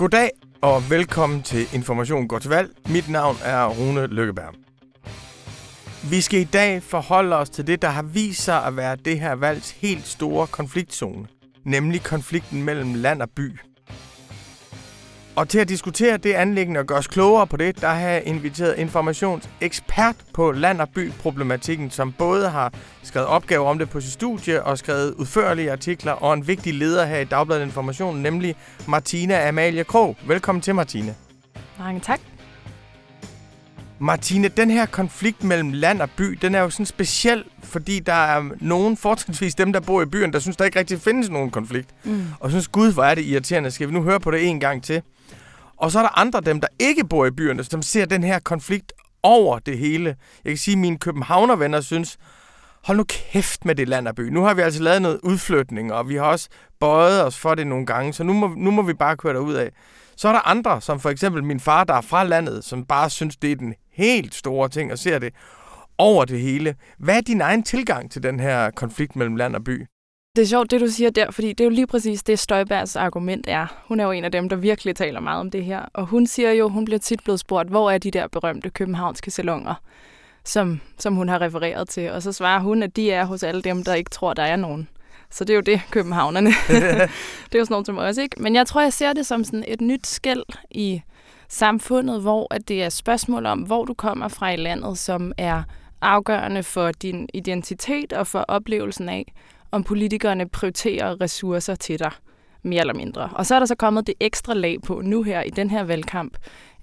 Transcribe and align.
Goddag 0.00 0.30
og 0.62 0.90
velkommen 0.90 1.42
til 1.42 1.74
Information 1.74 2.28
går 2.28 2.38
til 2.38 2.50
valg. 2.50 2.70
Mit 2.88 3.08
navn 3.08 3.36
er 3.44 3.66
Rune 3.66 4.06
Lykkeberg. 4.06 4.54
Vi 6.10 6.20
skal 6.20 6.40
i 6.40 6.44
dag 6.44 6.82
forholde 6.82 7.36
os 7.36 7.50
til 7.50 7.66
det, 7.66 7.82
der 7.82 7.88
har 7.88 8.02
vist 8.02 8.42
sig 8.42 8.64
at 8.64 8.76
være 8.76 8.96
det 8.96 9.20
her 9.20 9.32
valgs 9.32 9.70
helt 9.70 10.06
store 10.06 10.46
konfliktzone, 10.46 11.26
nemlig 11.64 12.02
konflikten 12.02 12.62
mellem 12.62 12.94
land 12.94 13.22
og 13.22 13.30
by. 13.30 13.58
Og 15.36 15.48
til 15.48 15.58
at 15.58 15.68
diskutere 15.68 16.16
det 16.16 16.32
anlæggende 16.32 16.80
og 16.80 16.86
gøre 16.86 16.98
os 16.98 17.06
klogere 17.06 17.46
på 17.46 17.56
det, 17.56 17.80
der 17.80 17.88
har 17.88 18.08
jeg 18.08 18.22
inviteret 18.26 18.78
informationsekspert 18.78 20.16
på 20.34 20.52
land- 20.52 20.80
og 20.80 20.88
by-problematikken, 20.88 21.90
som 21.90 22.12
både 22.12 22.48
har 22.48 22.72
skrevet 23.02 23.28
opgaver 23.28 23.68
om 23.68 23.78
det 23.78 23.90
på 23.90 24.00
sit 24.00 24.12
studie 24.12 24.62
og 24.62 24.78
skrevet 24.78 25.14
udførlige 25.14 25.72
artikler, 25.72 26.12
og 26.12 26.34
en 26.34 26.46
vigtig 26.46 26.74
leder 26.74 27.04
her 27.06 27.18
i 27.18 27.24
Dagbladet 27.24 27.62
Information, 27.62 28.16
nemlig 28.16 28.56
Martina 28.88 29.48
Amalie 29.48 29.84
Krog. 29.84 30.16
Velkommen 30.26 30.62
til, 30.62 30.74
Martine. 30.74 31.14
Mange 31.78 32.00
tak. 32.00 32.20
Martine, 34.02 34.48
den 34.48 34.70
her 34.70 34.86
konflikt 34.86 35.44
mellem 35.44 35.72
land 35.72 36.02
og 36.02 36.10
by, 36.10 36.24
den 36.42 36.54
er 36.54 36.60
jo 36.60 36.70
sådan 36.70 36.86
speciel, 36.86 37.44
fordi 37.62 37.98
der 37.98 38.12
er 38.12 38.50
nogen, 38.60 38.96
fortrinsvis 38.96 39.54
dem, 39.54 39.72
der 39.72 39.80
bor 39.80 40.02
i 40.02 40.06
byen, 40.06 40.32
der 40.32 40.38
synes, 40.38 40.56
der 40.56 40.64
ikke 40.64 40.78
rigtig 40.78 41.00
findes 41.00 41.30
nogen 41.30 41.50
konflikt. 41.50 41.90
Mm. 42.04 42.24
Og 42.40 42.50
synes, 42.50 42.68
gud, 42.68 42.92
hvor 42.92 43.04
er 43.04 43.14
det 43.14 43.24
irriterende. 43.24 43.70
Skal 43.70 43.88
vi 43.88 43.92
nu 43.92 44.02
høre 44.02 44.20
på 44.20 44.30
det 44.30 44.48
en 44.48 44.60
gang 44.60 44.82
til? 44.82 45.02
Og 45.76 45.90
så 45.90 45.98
er 45.98 46.02
der 46.02 46.18
andre 46.18 46.40
dem, 46.40 46.60
der 46.60 46.68
ikke 46.78 47.04
bor 47.04 47.26
i 47.26 47.30
byerne, 47.30 47.64
som 47.64 47.82
ser 47.82 48.04
den 48.04 48.24
her 48.24 48.38
konflikt 48.38 48.92
over 49.22 49.58
det 49.58 49.78
hele. 49.78 50.16
Jeg 50.44 50.50
kan 50.50 50.58
sige, 50.58 50.72
at 50.72 50.78
mine 50.78 50.98
københavnervenner 50.98 51.80
synes, 51.80 52.18
hold 52.84 52.98
nu 52.98 53.04
kæft 53.08 53.64
med 53.64 53.74
det 53.74 53.88
land 53.88 54.08
og 54.08 54.14
by. 54.14 54.20
Nu 54.20 54.42
har 54.42 54.54
vi 54.54 54.62
altså 54.62 54.82
lavet 54.82 55.02
noget 55.02 55.20
udflytning, 55.22 55.92
og 55.92 56.08
vi 56.08 56.14
har 56.16 56.24
også 56.24 56.48
bøjet 56.80 57.24
os 57.24 57.38
for 57.38 57.54
det 57.54 57.66
nogle 57.66 57.86
gange, 57.86 58.12
så 58.12 58.24
nu 58.24 58.32
må, 58.32 58.54
nu 58.56 58.70
må 58.70 58.82
vi 58.82 58.94
bare 58.94 59.16
køre 59.16 59.34
derud 59.34 59.54
af. 59.54 59.70
Så 60.16 60.28
er 60.28 60.32
der 60.32 60.48
andre, 60.48 60.80
som 60.80 61.00
for 61.00 61.10
eksempel 61.10 61.44
min 61.44 61.60
far, 61.60 61.84
der 61.84 61.94
er 61.94 62.00
fra 62.00 62.24
landet, 62.24 62.64
som 62.64 62.84
bare 62.84 63.10
synes, 63.10 63.36
det 63.36 63.52
er 63.52 63.56
den 63.56 63.74
helt 63.92 64.34
store 64.34 64.68
ting, 64.68 64.92
og 64.92 64.98
ser 64.98 65.18
det 65.18 65.34
over 65.98 66.24
det 66.24 66.40
hele. 66.40 66.74
Hvad 66.98 67.16
er 67.16 67.20
din 67.20 67.40
egen 67.40 67.62
tilgang 67.62 68.10
til 68.10 68.22
den 68.22 68.40
her 68.40 68.70
konflikt 68.70 69.16
mellem 69.16 69.36
land 69.36 69.56
og 69.56 69.64
by? 69.64 69.86
Det 70.36 70.42
er 70.42 70.46
sjovt, 70.46 70.70
det 70.70 70.80
du 70.80 70.86
siger 70.86 71.10
der, 71.10 71.30
fordi 71.30 71.48
det 71.48 71.60
er 71.60 71.64
jo 71.64 71.70
lige 71.70 71.86
præcis 71.86 72.22
det, 72.22 72.38
Støjbergs 72.38 72.96
argument 72.96 73.44
er. 73.48 73.82
Hun 73.88 74.00
er 74.00 74.04
jo 74.04 74.10
en 74.10 74.24
af 74.24 74.32
dem, 74.32 74.48
der 74.48 74.56
virkelig 74.56 74.96
taler 74.96 75.20
meget 75.20 75.40
om 75.40 75.50
det 75.50 75.64
her. 75.64 75.80
Og 75.94 76.06
hun 76.06 76.26
siger 76.26 76.52
jo, 76.52 76.68
hun 76.68 76.84
bliver 76.84 76.98
tit 76.98 77.20
blevet 77.24 77.40
spurgt, 77.40 77.68
hvor 77.68 77.90
er 77.90 77.98
de 77.98 78.10
der 78.10 78.28
berømte 78.28 78.70
københavnske 78.70 79.30
salonger, 79.30 79.74
som, 80.44 80.80
som 80.98 81.14
hun 81.14 81.28
har 81.28 81.40
refereret 81.40 81.88
til. 81.88 82.10
Og 82.10 82.22
så 82.22 82.32
svarer 82.32 82.60
hun, 82.60 82.82
at 82.82 82.96
de 82.96 83.10
er 83.10 83.24
hos 83.24 83.42
alle 83.42 83.62
dem, 83.62 83.84
der 83.84 83.94
ikke 83.94 84.10
tror, 84.10 84.34
der 84.34 84.42
er 84.42 84.56
nogen. 84.56 84.88
Så 85.30 85.44
det 85.44 85.50
er 85.50 85.54
jo 85.54 85.60
det, 85.60 85.80
københavnerne. 85.90 86.50
det 86.68 87.54
er 87.54 87.58
jo 87.58 87.64
sådan 87.64 87.66
noget 87.70 87.86
som 87.86 87.98
os, 87.98 88.16
ikke? 88.16 88.42
Men 88.42 88.54
jeg 88.54 88.66
tror, 88.66 88.80
jeg 88.80 88.92
ser 88.92 89.12
det 89.12 89.26
som 89.26 89.44
sådan 89.44 89.64
et 89.68 89.80
nyt 89.80 90.06
skæld 90.06 90.44
i 90.70 91.02
samfundet, 91.50 92.20
hvor 92.20 92.54
at 92.54 92.68
det 92.68 92.82
er 92.82 92.88
spørgsmål 92.88 93.46
om, 93.46 93.58
hvor 93.58 93.84
du 93.84 93.94
kommer 93.94 94.28
fra 94.28 94.50
i 94.50 94.56
landet, 94.56 94.98
som 94.98 95.32
er 95.38 95.62
afgørende 96.00 96.62
for 96.62 96.92
din 96.92 97.28
identitet 97.34 98.12
og 98.12 98.26
for 98.26 98.38
oplevelsen 98.38 99.08
af, 99.08 99.32
om 99.70 99.84
politikerne 99.84 100.48
prioriterer 100.48 101.20
ressourcer 101.20 101.74
til 101.74 101.98
dig, 101.98 102.10
mere 102.62 102.80
eller 102.80 102.94
mindre. 102.94 103.30
Og 103.32 103.46
så 103.46 103.54
er 103.54 103.58
der 103.58 103.66
så 103.66 103.74
kommet 103.74 104.06
det 104.06 104.14
ekstra 104.20 104.54
lag 104.54 104.82
på 104.82 105.00
nu 105.04 105.22
her 105.22 105.42
i 105.42 105.50
den 105.50 105.70
her 105.70 105.82
valgkamp, 105.82 106.36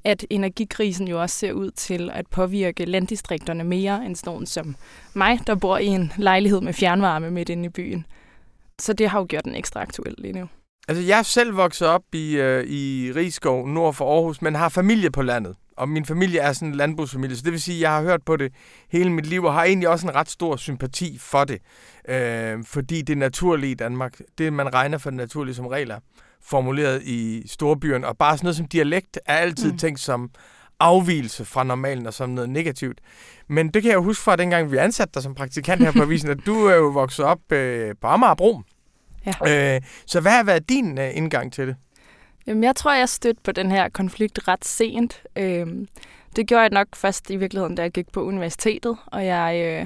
at 0.04 0.26
energikrisen 0.30 1.08
jo 1.08 1.22
også 1.22 1.36
ser 1.36 1.52
ud 1.52 1.72
til 1.72 2.10
at 2.14 2.28
påvirke 2.28 2.86
landdistrikterne 2.86 3.64
mere 3.64 4.06
end 4.06 4.16
sådan 4.16 4.46
som 4.46 4.76
mig, 5.14 5.40
der 5.48 5.56
bor 5.56 5.78
i 5.78 5.86
en 5.86 6.12
lejlighed 6.18 6.62
med 6.62 6.74
fjernvarme 6.74 7.32
midt 7.32 7.50
inde 7.50 7.66
i 7.66 7.70
byen. 7.70 8.06
Så 8.80 8.94
det 8.94 9.10
har 9.10 9.20
jo 9.20 9.26
gjort 9.30 9.46
den 9.46 9.56
ekstra 9.56 9.82
aktuel 9.82 10.16
lige 10.18 10.34
nu. 10.34 10.48
Altså, 10.88 11.04
jeg 11.04 11.20
er 11.20 11.24
selv 11.24 11.58
vokset 11.58 11.88
op 11.88 12.02
i, 12.14 12.36
øh, 12.36 12.66
i 12.66 13.12
Rigskov, 13.16 13.68
nord 13.68 13.94
for 13.94 14.16
Aarhus, 14.16 14.42
men 14.42 14.56
har 14.56 14.70
familie 14.70 15.12
på 15.12 15.22
landet. 15.22 15.56
Og 15.78 15.90
min 15.90 16.06
familie 16.06 16.40
er 16.40 16.54
sådan 16.54 16.68
en 16.68 16.76
landbrugsfamilie, 16.76 17.36
så 17.36 17.42
det 17.46 17.52
vil 17.52 17.62
sige, 17.62 17.76
at 17.76 17.82
jeg 17.82 17.92
har 17.92 18.02
hørt 18.02 18.22
på 18.26 18.36
det 18.36 18.54
hele 18.92 19.10
mit 19.10 19.26
liv, 19.26 19.44
og 19.44 19.54
har 19.54 19.64
egentlig 19.64 19.90
også 19.90 20.08
en 20.08 20.16
ret 20.16 20.30
stor 20.30 20.56
sympati 20.56 21.18
for 21.18 21.44
det. 21.44 21.62
Øh, 22.10 22.64
fordi 22.64 23.02
det 23.02 23.18
naturlige 23.18 23.72
i 23.72 23.76
Danmark, 23.76 24.20
det 24.38 24.54
man 24.54 24.74
regner 24.74 24.98
for 24.98 25.10
det 25.10 25.18
naturlige 25.18 25.56
som 25.56 25.68
regler, 25.68 26.00
formuleret 26.42 27.04
i 27.04 27.48
storbyerne, 27.48 28.08
og 28.08 28.18
bare 28.18 28.38
sådan 28.38 28.46
noget 28.46 28.56
som 28.56 28.68
dialekt, 28.68 29.20
er 29.26 29.36
altid 29.36 29.72
mm. 29.72 29.78
tænkt 29.78 30.00
som 30.00 30.30
afvielse 30.80 31.46
fra 31.46 31.64
normalen 31.64 32.08
og 32.08 32.14
som 32.14 32.30
noget 32.30 32.50
negativt. 32.50 33.02
Men 33.48 33.70
det 33.70 33.82
kan 33.82 33.90
jeg 33.90 33.96
jo 33.96 34.04
huske 34.04 34.24
fra 34.24 34.36
dengang, 34.36 34.72
vi 34.72 34.78
ansatte 34.78 35.14
dig 35.14 35.24
som 35.24 35.36
praktikant 35.36 35.84
her 35.84 35.92
på 35.92 36.02
avisen, 36.02 36.30
at 36.30 36.40
du 36.46 36.66
er 36.66 36.76
jo 36.76 36.88
vokset 36.88 37.26
op 37.26 37.52
øh, 37.52 37.96
på 38.02 38.08
Amagerbro. 38.08 38.62
Ja. 39.28 39.76
Øh, 39.76 39.82
så 40.06 40.20
hvad 40.20 40.32
har 40.32 40.44
været 40.44 40.70
din 40.70 41.00
øh, 41.00 41.10
indgang 41.14 41.54
til 41.54 41.68
det? 41.68 41.76
Jamen, 42.48 42.64
jeg 42.64 42.76
tror, 42.76 42.94
jeg 42.94 43.10
stødte 43.10 43.42
på 43.44 43.52
den 43.52 43.72
her 43.72 43.90
konflikt 43.90 44.48
ret 44.48 44.66
sent. 44.66 45.22
Øh, 45.36 45.68
det 46.36 46.48
gjorde 46.48 46.62
jeg 46.62 46.70
nok 46.72 46.88
først 46.96 47.30
i 47.30 47.36
virkeligheden, 47.36 47.76
da 47.76 47.82
jeg 47.82 47.92
gik 47.92 48.12
på 48.12 48.24
universitetet, 48.24 48.98
og 49.06 49.26
jeg 49.26 49.62
øh, 49.66 49.86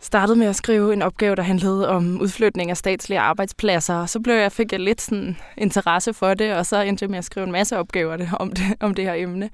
startede 0.00 0.38
med 0.38 0.46
at 0.46 0.56
skrive 0.56 0.92
en 0.92 1.02
opgave, 1.02 1.36
der 1.36 1.42
handlede 1.42 1.88
om 1.88 2.20
udflytning 2.20 2.70
af 2.70 2.76
statslige 2.76 3.18
arbejdspladser, 3.18 3.94
og 3.94 4.08
så 4.08 4.20
blev 4.20 4.34
jeg, 4.34 4.52
fik 4.52 4.72
jeg 4.72 4.80
lidt 4.80 5.00
sådan 5.00 5.36
interesse 5.56 6.14
for 6.14 6.34
det, 6.34 6.54
og 6.54 6.66
så 6.66 6.80
endte 6.80 7.02
jeg 7.02 7.10
med 7.10 7.18
at 7.18 7.24
skrive 7.24 7.46
en 7.46 7.52
masse 7.52 7.78
opgaver 7.78 8.32
om 8.40 8.52
det, 8.52 8.64
om 8.80 8.94
det 8.94 9.04
her 9.04 9.14
emne 9.14 9.50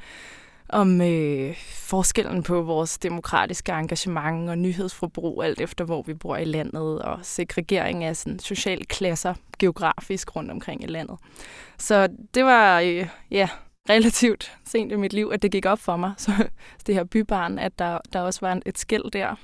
om 0.73 1.01
øh, 1.01 1.57
forskellen 1.75 2.43
på 2.43 2.63
vores 2.63 2.99
demokratiske 2.99 3.73
engagement 3.73 4.51
og 4.51 4.59
nyhedsforbrug, 4.59 5.43
alt 5.45 5.61
efter 5.61 5.85
hvor 5.85 6.03
vi 6.03 6.15
bor 6.15 6.37
i 6.37 6.45
landet, 6.45 7.03
og 7.03 7.19
segregering 7.23 8.05
af 8.05 8.17
sådan, 8.17 8.39
sociale 8.39 8.85
klasser 8.85 9.35
geografisk 9.59 10.37
rundt 10.37 10.51
omkring 10.51 10.83
i 10.83 10.87
landet. 10.87 11.19
Så 11.79 12.09
det 12.35 12.45
var 12.45 12.81
øh, 12.81 13.09
ja, 13.31 13.49
relativt 13.91 14.59
sent 14.65 14.93
i 14.93 14.97
mit 14.97 15.13
liv, 15.13 15.31
at 15.33 15.43
det 15.43 15.53
gik 15.53 15.67
op 15.67 15.79
for 15.79 15.97
mig, 15.97 16.13
så 16.25 16.33
det 16.87 16.95
her 16.95 17.05
bybarn, 17.05 17.59
at 17.59 17.79
der, 17.79 17.99
der 18.13 18.21
også 18.21 18.41
var 18.41 18.61
et 18.67 18.79
skæld 18.79 19.11
der 19.11 19.35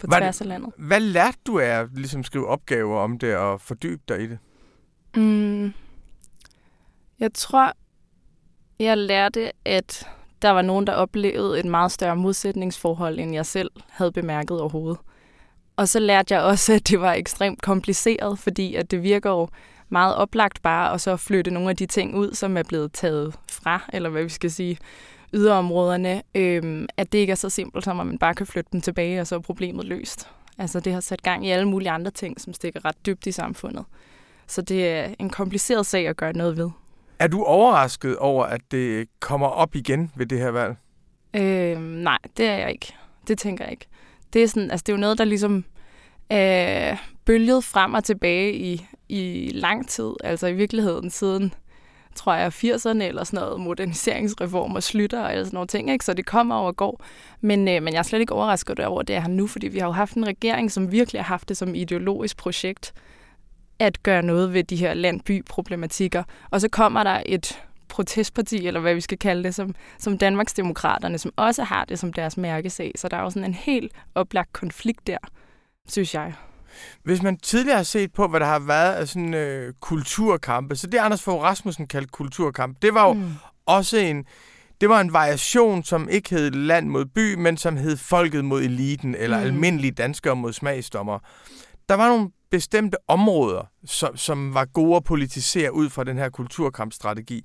på 0.00 0.06
hvad, 0.06 0.18
tværs 0.18 0.40
af 0.40 0.46
landet. 0.46 0.72
Hvad 0.78 1.00
lærte 1.00 1.38
du 1.46 1.58
af 1.58 1.66
at 1.66 1.88
ligesom 1.94 2.24
skrive 2.24 2.48
opgaver 2.48 3.00
om 3.00 3.18
det 3.18 3.36
og 3.36 3.60
fordybe 3.60 4.02
dig 4.08 4.20
i 4.20 4.26
det? 4.26 4.38
Mm, 5.16 5.72
jeg 7.20 7.32
tror, 7.34 7.72
jeg 8.78 8.98
lærte, 8.98 9.52
at 9.64 10.08
der 10.42 10.50
var 10.50 10.62
nogen, 10.62 10.86
der 10.86 10.92
oplevede 10.92 11.58
et 11.58 11.64
meget 11.64 11.92
større 11.92 12.16
modsætningsforhold, 12.16 13.18
end 13.18 13.34
jeg 13.34 13.46
selv 13.46 13.70
havde 13.90 14.12
bemærket 14.12 14.60
overhovedet. 14.60 14.98
Og 15.76 15.88
så 15.88 15.98
lærte 15.98 16.34
jeg 16.34 16.42
også, 16.42 16.72
at 16.72 16.88
det 16.88 17.00
var 17.00 17.12
ekstremt 17.12 17.62
kompliceret, 17.62 18.38
fordi 18.38 18.74
at 18.74 18.90
det 18.90 19.02
virker 19.02 19.30
jo 19.30 19.48
meget 19.88 20.14
oplagt 20.14 20.62
bare 20.62 20.92
at 20.92 21.00
så 21.00 21.16
flytte 21.16 21.50
nogle 21.50 21.70
af 21.70 21.76
de 21.76 21.86
ting 21.86 22.16
ud, 22.16 22.34
som 22.34 22.56
er 22.56 22.62
blevet 22.62 22.92
taget 22.92 23.34
fra, 23.50 23.80
eller 23.92 24.08
hvad 24.10 24.22
vi 24.22 24.28
skal 24.28 24.50
sige, 24.50 24.78
yderområderne, 25.34 26.22
øhm, 26.34 26.86
at 26.96 27.12
det 27.12 27.18
ikke 27.18 27.30
er 27.30 27.34
så 27.36 27.50
simpelt, 27.50 27.84
som 27.84 28.00
at 28.00 28.06
man 28.06 28.18
bare 28.18 28.34
kan 28.34 28.46
flytte 28.46 28.70
dem 28.72 28.80
tilbage, 28.80 29.20
og 29.20 29.26
så 29.26 29.34
er 29.34 29.40
problemet 29.40 29.84
løst. 29.84 30.28
Altså 30.58 30.80
det 30.80 30.92
har 30.92 31.00
sat 31.00 31.22
gang 31.22 31.46
i 31.46 31.50
alle 31.50 31.68
mulige 31.68 31.90
andre 31.90 32.10
ting, 32.10 32.40
som 32.40 32.52
stikker 32.52 32.84
ret 32.84 33.06
dybt 33.06 33.26
i 33.26 33.32
samfundet. 33.32 33.84
Så 34.46 34.62
det 34.62 34.88
er 34.88 35.14
en 35.18 35.30
kompliceret 35.30 35.86
sag 35.86 36.08
at 36.08 36.16
gøre 36.16 36.32
noget 36.32 36.56
ved. 36.56 36.70
Er 37.18 37.26
du 37.26 37.42
overrasket 37.44 38.16
over, 38.16 38.44
at 38.44 38.60
det 38.70 39.08
kommer 39.20 39.46
op 39.46 39.74
igen 39.74 40.10
ved 40.16 40.26
det 40.26 40.38
her 40.38 40.50
valg? 40.50 40.76
Øh, 41.36 41.80
nej, 41.80 42.18
det 42.36 42.46
er 42.46 42.56
jeg 42.56 42.70
ikke. 42.70 42.94
Det 43.28 43.38
tænker 43.38 43.64
jeg 43.64 43.72
ikke. 43.72 43.86
Det 44.32 44.42
er, 44.42 44.46
sådan, 44.48 44.70
altså, 44.70 44.84
det 44.86 44.92
er 44.92 44.96
jo 44.96 45.00
noget, 45.00 45.18
der 45.18 45.24
ligesom 45.24 45.64
øh, 46.32 46.98
bølget 47.24 47.64
frem 47.64 47.94
og 47.94 48.04
tilbage 48.04 48.54
i, 48.54 48.86
i 49.08 49.50
lang 49.54 49.88
tid. 49.88 50.12
Altså 50.24 50.46
i 50.46 50.52
virkeligheden 50.52 51.10
siden, 51.10 51.54
tror 52.14 52.34
jeg, 52.34 52.52
80'erne 52.52 53.02
eller 53.02 53.24
sådan 53.24 53.40
noget 53.40 53.60
moderniseringsreformer 53.60 54.80
slutter 54.80 55.22
og 55.22 55.30
sådan 55.30 55.50
nogle 55.52 55.66
ting. 55.66 55.90
Ikke? 55.90 56.04
Så 56.04 56.14
det 56.14 56.26
kommer 56.26 56.54
over 56.54 56.66
og 56.66 56.76
går. 56.76 57.04
Men, 57.40 57.68
øh, 57.68 57.82
men 57.82 57.92
jeg 57.92 57.98
er 57.98 58.02
slet 58.02 58.20
ikke 58.20 58.34
overrasket 58.34 58.80
over 58.80 59.02
det 59.02 59.22
her 59.22 59.28
nu, 59.28 59.46
fordi 59.46 59.68
vi 59.68 59.78
har 59.78 59.86
jo 59.86 59.92
haft 59.92 60.14
en 60.14 60.26
regering, 60.26 60.72
som 60.72 60.92
virkelig 60.92 61.22
har 61.22 61.28
haft 61.28 61.48
det 61.48 61.56
som 61.56 61.74
ideologisk 61.74 62.36
projekt 62.36 62.94
at 63.84 64.02
gøre 64.02 64.22
noget 64.22 64.52
ved 64.52 64.64
de 64.64 64.76
her 64.76 64.94
landby-problematikker. 64.94 66.22
Og 66.50 66.60
så 66.60 66.68
kommer 66.68 67.02
der 67.02 67.22
et 67.26 67.62
protestparti, 67.88 68.66
eller 68.66 68.80
hvad 68.80 68.94
vi 68.94 69.00
skal 69.00 69.18
kalde 69.18 69.44
det, 69.44 69.54
som, 69.54 69.74
som 69.98 70.18
Danmarksdemokraterne, 70.18 71.18
som 71.18 71.32
også 71.36 71.64
har 71.64 71.84
det 71.84 71.98
som 71.98 72.12
deres 72.12 72.36
mærkesag. 72.36 72.92
Så 72.96 73.08
der 73.08 73.16
er 73.16 73.22
jo 73.22 73.30
sådan 73.30 73.44
en 73.44 73.54
helt 73.54 73.92
oplagt 74.14 74.52
konflikt 74.52 75.06
der, 75.06 75.18
synes 75.88 76.14
jeg. 76.14 76.32
Hvis 77.02 77.22
man 77.22 77.36
tidligere 77.36 77.76
har 77.76 77.84
set 77.84 78.12
på, 78.12 78.28
hvad 78.28 78.40
der 78.40 78.46
har 78.46 78.58
været 78.58 78.92
af 78.92 79.08
sådan 79.08 79.34
øh, 79.34 79.72
kulturkampe, 79.80 80.76
så 80.76 80.86
det 80.86 80.98
Anders 80.98 81.22
Fogh 81.22 81.42
Rasmussen 81.42 81.86
kaldte 81.86 82.10
kulturkamp, 82.10 82.76
det 82.82 82.94
var 82.94 83.06
jo 83.06 83.12
mm. 83.12 83.32
også 83.66 83.96
en, 83.96 84.24
det 84.80 84.88
var 84.88 85.00
en 85.00 85.12
variation, 85.12 85.84
som 85.84 86.08
ikke 86.08 86.30
hed 86.30 86.50
land 86.50 86.88
mod 86.88 87.04
by, 87.04 87.34
men 87.34 87.56
som 87.56 87.76
hed 87.76 87.96
folket 87.96 88.44
mod 88.44 88.62
eliten, 88.62 89.14
eller 89.14 89.38
mm. 89.38 89.44
almindelige 89.44 89.90
danskere 89.90 90.36
mod 90.36 90.52
smagsdommer. 90.52 91.18
Der 91.88 91.94
var 91.94 92.08
nogle 92.08 92.30
bestemte 92.54 92.96
områder, 93.08 93.70
som, 93.86 94.16
som 94.16 94.54
var 94.54 94.64
gode 94.64 94.96
at 94.96 95.04
politisere 95.04 95.74
ud 95.74 95.90
fra 95.90 96.04
den 96.04 96.18
her 96.18 96.28
kulturkampstrategi. 96.28 97.44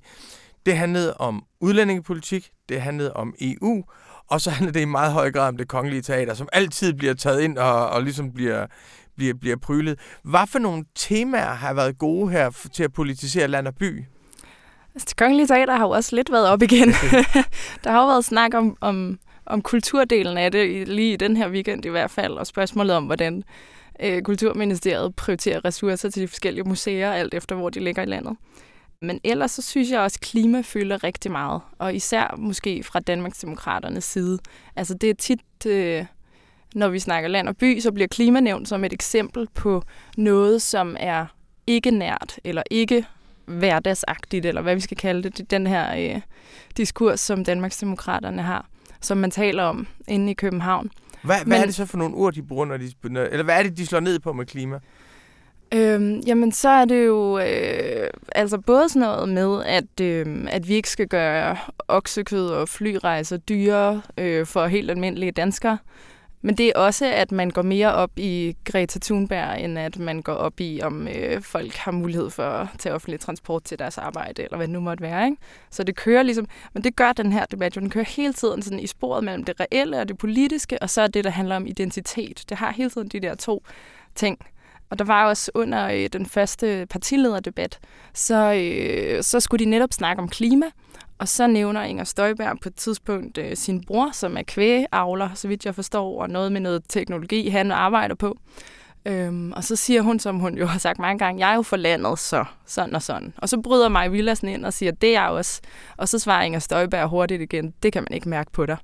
Det 0.66 0.76
handlede 0.76 1.14
om 1.14 1.44
udlændingepolitik, 1.60 2.50
det 2.68 2.80
handlede 2.80 3.12
om 3.12 3.34
EU, 3.40 3.84
og 4.28 4.40
så 4.40 4.50
handlede 4.50 4.74
det 4.74 4.80
i 4.80 4.84
meget 4.84 5.12
høj 5.12 5.32
grad 5.32 5.48
om 5.48 5.56
det 5.56 5.68
kongelige 5.68 6.02
teater, 6.02 6.34
som 6.34 6.48
altid 6.52 6.94
bliver 6.94 7.14
taget 7.14 7.40
ind 7.40 7.58
og, 7.58 7.88
og 7.88 8.02
ligesom 8.02 8.32
bliver, 8.32 8.66
bliver, 9.16 9.34
bliver 9.34 9.56
prylet. 9.56 9.98
Hvad 10.24 10.46
for 10.46 10.58
nogle 10.58 10.84
temaer 10.94 11.54
har 11.54 11.74
været 11.74 11.98
gode 11.98 12.30
her 12.30 12.68
til 12.72 12.82
at 12.82 12.92
politisere 12.92 13.48
land 13.48 13.66
og 13.66 13.74
by? 13.74 14.04
Altså, 14.94 15.06
det 15.08 15.16
kongelige 15.16 15.46
teater 15.46 15.76
har 15.76 15.84
jo 15.84 15.90
også 15.90 16.16
lidt 16.16 16.32
været 16.32 16.48
op 16.48 16.62
igen. 16.62 16.88
der 17.84 17.90
har 17.90 18.00
jo 18.00 18.06
været 18.06 18.24
snak 18.24 18.54
om, 18.54 18.76
om, 18.80 19.18
om 19.46 19.62
kulturdelen 19.62 20.38
af 20.38 20.52
det, 20.52 20.88
lige 20.88 21.12
i 21.12 21.16
den 21.16 21.36
her 21.36 21.48
weekend 21.50 21.84
i 21.84 21.88
hvert 21.88 22.10
fald, 22.10 22.32
og 22.32 22.46
spørgsmålet 22.46 22.96
om, 22.96 23.04
hvordan 23.04 23.44
øh, 24.02 24.22
Kulturministeriet 24.22 25.16
prioriterer 25.16 25.64
ressourcer 25.64 26.10
til 26.10 26.22
de 26.22 26.28
forskellige 26.28 26.64
museer, 26.64 27.12
alt 27.12 27.34
efter 27.34 27.56
hvor 27.56 27.70
de 27.70 27.80
ligger 27.80 28.02
i 28.02 28.06
landet. 28.06 28.36
Men 29.02 29.20
ellers 29.24 29.50
så 29.50 29.62
synes 29.62 29.90
jeg 29.90 30.00
også, 30.00 30.18
at 30.22 30.26
klima 30.26 30.60
fylder 30.60 31.04
rigtig 31.04 31.32
meget, 31.32 31.60
og 31.78 31.94
især 31.94 32.34
måske 32.38 32.82
fra 32.82 33.00
Danmarksdemokraternes 33.00 34.04
side. 34.04 34.38
Altså 34.76 34.94
det 34.94 35.10
er 35.10 35.14
tit, 35.14 35.66
øh, 35.66 36.04
når 36.74 36.88
vi 36.88 36.98
snakker 36.98 37.28
land 37.28 37.48
og 37.48 37.56
by, 37.56 37.80
så 37.80 37.92
bliver 37.92 38.08
klima 38.08 38.40
nævnt 38.40 38.68
som 38.68 38.84
et 38.84 38.92
eksempel 38.92 39.48
på 39.54 39.82
noget, 40.16 40.62
som 40.62 40.96
er 41.00 41.26
ikke 41.66 41.90
nært, 41.90 42.40
eller 42.44 42.62
ikke 42.70 43.06
hverdagsagtigt, 43.46 44.46
eller 44.46 44.62
hvad 44.62 44.74
vi 44.74 44.80
skal 44.80 44.96
kalde 44.96 45.30
det, 45.30 45.50
den 45.50 45.66
her 45.66 46.14
øh, 46.14 46.20
diskurs, 46.76 47.20
som 47.20 47.44
Danmarksdemokraterne 47.44 48.42
har, 48.42 48.66
som 49.00 49.18
man 49.18 49.30
taler 49.30 49.62
om 49.62 49.86
inde 50.08 50.30
i 50.30 50.34
København. 50.34 50.90
Hvad, 51.22 51.36
Men, 51.38 51.46
hvad 51.46 51.60
er 51.60 51.64
det 51.64 51.74
så 51.74 51.86
for 51.86 51.98
nogle 51.98 52.14
ord, 52.14 52.32
de 52.32 52.42
bruger, 52.42 52.64
når 52.64 52.76
de, 52.76 52.92
eller 53.04 53.42
hvad 53.42 53.58
er 53.58 53.62
det, 53.62 53.76
de 53.76 53.86
slår 53.86 54.00
ned 54.00 54.18
på 54.18 54.32
med 54.32 54.46
klima? 54.46 54.78
Øhm, 55.74 56.20
jamen, 56.26 56.52
så 56.52 56.68
er 56.68 56.84
det 56.84 57.06
jo 57.06 57.38
øh, 57.38 58.10
altså 58.34 58.58
både 58.58 58.88
sådan 58.88 59.00
noget 59.00 59.28
med, 59.28 59.64
at, 59.64 60.00
øh, 60.00 60.46
at 60.50 60.68
vi 60.68 60.74
ikke 60.74 60.90
skal 60.90 61.08
gøre 61.08 61.56
oksekød 61.88 62.48
og 62.48 62.68
flyrejser 62.68 63.36
dyre 63.36 64.02
øh, 64.18 64.46
for 64.46 64.66
helt 64.66 64.90
almindelige 64.90 65.32
danskere. 65.32 65.78
Men 66.42 66.54
det 66.54 66.66
er 66.66 66.72
også, 66.74 67.06
at 67.06 67.32
man 67.32 67.50
går 67.50 67.62
mere 67.62 67.94
op 67.94 68.10
i 68.16 68.56
Greta 68.64 68.98
Thunberg, 68.98 69.60
end 69.60 69.78
at 69.78 69.98
man 69.98 70.22
går 70.22 70.32
op 70.32 70.60
i, 70.60 70.80
om 70.82 71.08
øh, 71.08 71.42
folk 71.42 71.74
har 71.74 71.92
mulighed 71.92 72.30
for 72.30 72.42
at 72.42 72.68
tage 72.78 72.94
offentlig 72.94 73.20
transport 73.20 73.64
til 73.64 73.78
deres 73.78 73.98
arbejde, 73.98 74.42
eller 74.42 74.56
hvad 74.56 74.66
det 74.66 74.72
nu 74.72 74.80
måtte 74.80 75.02
være. 75.02 75.24
Ikke? 75.24 75.36
Så 75.70 75.82
det 75.82 75.96
kører 75.96 76.22
ligesom, 76.22 76.46
men 76.74 76.84
det 76.84 76.96
gør 76.96 77.12
den 77.12 77.32
her 77.32 77.46
debat 77.46 77.76
jo, 77.76 77.80
den 77.80 77.90
kører 77.90 78.04
hele 78.04 78.32
tiden 78.32 78.62
sådan 78.62 78.80
i 78.80 78.86
sporet 78.86 79.24
mellem 79.24 79.44
det 79.44 79.60
reelle 79.60 80.00
og 80.00 80.08
det 80.08 80.18
politiske, 80.18 80.82
og 80.82 80.90
så 80.90 81.02
er 81.02 81.06
det, 81.06 81.24
der 81.24 81.30
handler 81.30 81.56
om 81.56 81.66
identitet. 81.66 82.44
Det 82.48 82.56
har 82.56 82.72
hele 82.72 82.90
tiden 82.90 83.08
de 83.08 83.20
der 83.20 83.34
to 83.34 83.64
ting. 84.14 84.38
Og 84.90 84.98
der 84.98 85.04
var 85.04 85.26
også 85.26 85.50
under 85.54 85.88
øh, 85.88 86.08
den 86.12 86.26
første 86.26 86.86
partilederdebat, 86.90 87.78
så, 88.14 88.52
øh, 88.52 89.22
så 89.22 89.40
skulle 89.40 89.64
de 89.64 89.70
netop 89.70 89.92
snakke 89.92 90.22
om 90.22 90.28
klima, 90.28 90.66
og 91.20 91.28
så 91.28 91.46
nævner 91.46 91.82
Inger 91.82 92.04
Støjberg 92.04 92.58
på 92.62 92.68
et 92.68 92.74
tidspunkt 92.74 93.38
øh, 93.38 93.56
sin 93.56 93.84
bror, 93.84 94.10
som 94.12 94.36
er 94.36 94.42
kvægeavler, 94.42 95.28
så 95.34 95.48
vidt 95.48 95.64
jeg 95.64 95.74
forstår, 95.74 96.22
og 96.22 96.30
noget 96.30 96.52
med 96.52 96.60
noget 96.60 96.82
teknologi, 96.88 97.48
han 97.48 97.72
arbejder 97.72 98.14
på. 98.14 98.38
Øhm, 99.06 99.52
og 99.52 99.64
så 99.64 99.76
siger 99.76 100.02
hun, 100.02 100.18
som 100.18 100.38
hun 100.38 100.58
jo 100.58 100.66
har 100.66 100.78
sagt 100.78 100.98
mange 100.98 101.18
gange, 101.18 101.46
jeg 101.46 101.52
er 101.52 101.54
jo 101.54 101.62
for 101.62 101.76
landet, 101.76 102.18
så 102.18 102.44
sådan 102.66 102.94
og 102.94 103.02
sådan. 103.02 103.32
Og 103.36 103.48
så 103.48 103.60
bryder 103.60 103.88
mig 103.88 104.12
Villadsen 104.12 104.48
ind 104.48 104.64
og 104.64 104.72
siger, 104.72 104.92
det 104.92 105.16
er 105.16 105.20
jeg 105.20 105.30
også. 105.30 105.60
Og 105.96 106.08
så 106.08 106.18
svarer 106.18 106.42
Inger 106.42 106.58
Støjberg 106.58 107.08
hurtigt 107.08 107.42
igen, 107.42 107.74
det 107.82 107.92
kan 107.92 108.02
man 108.02 108.14
ikke 108.14 108.28
mærke 108.28 108.52
på 108.52 108.66
dig. 108.66 108.76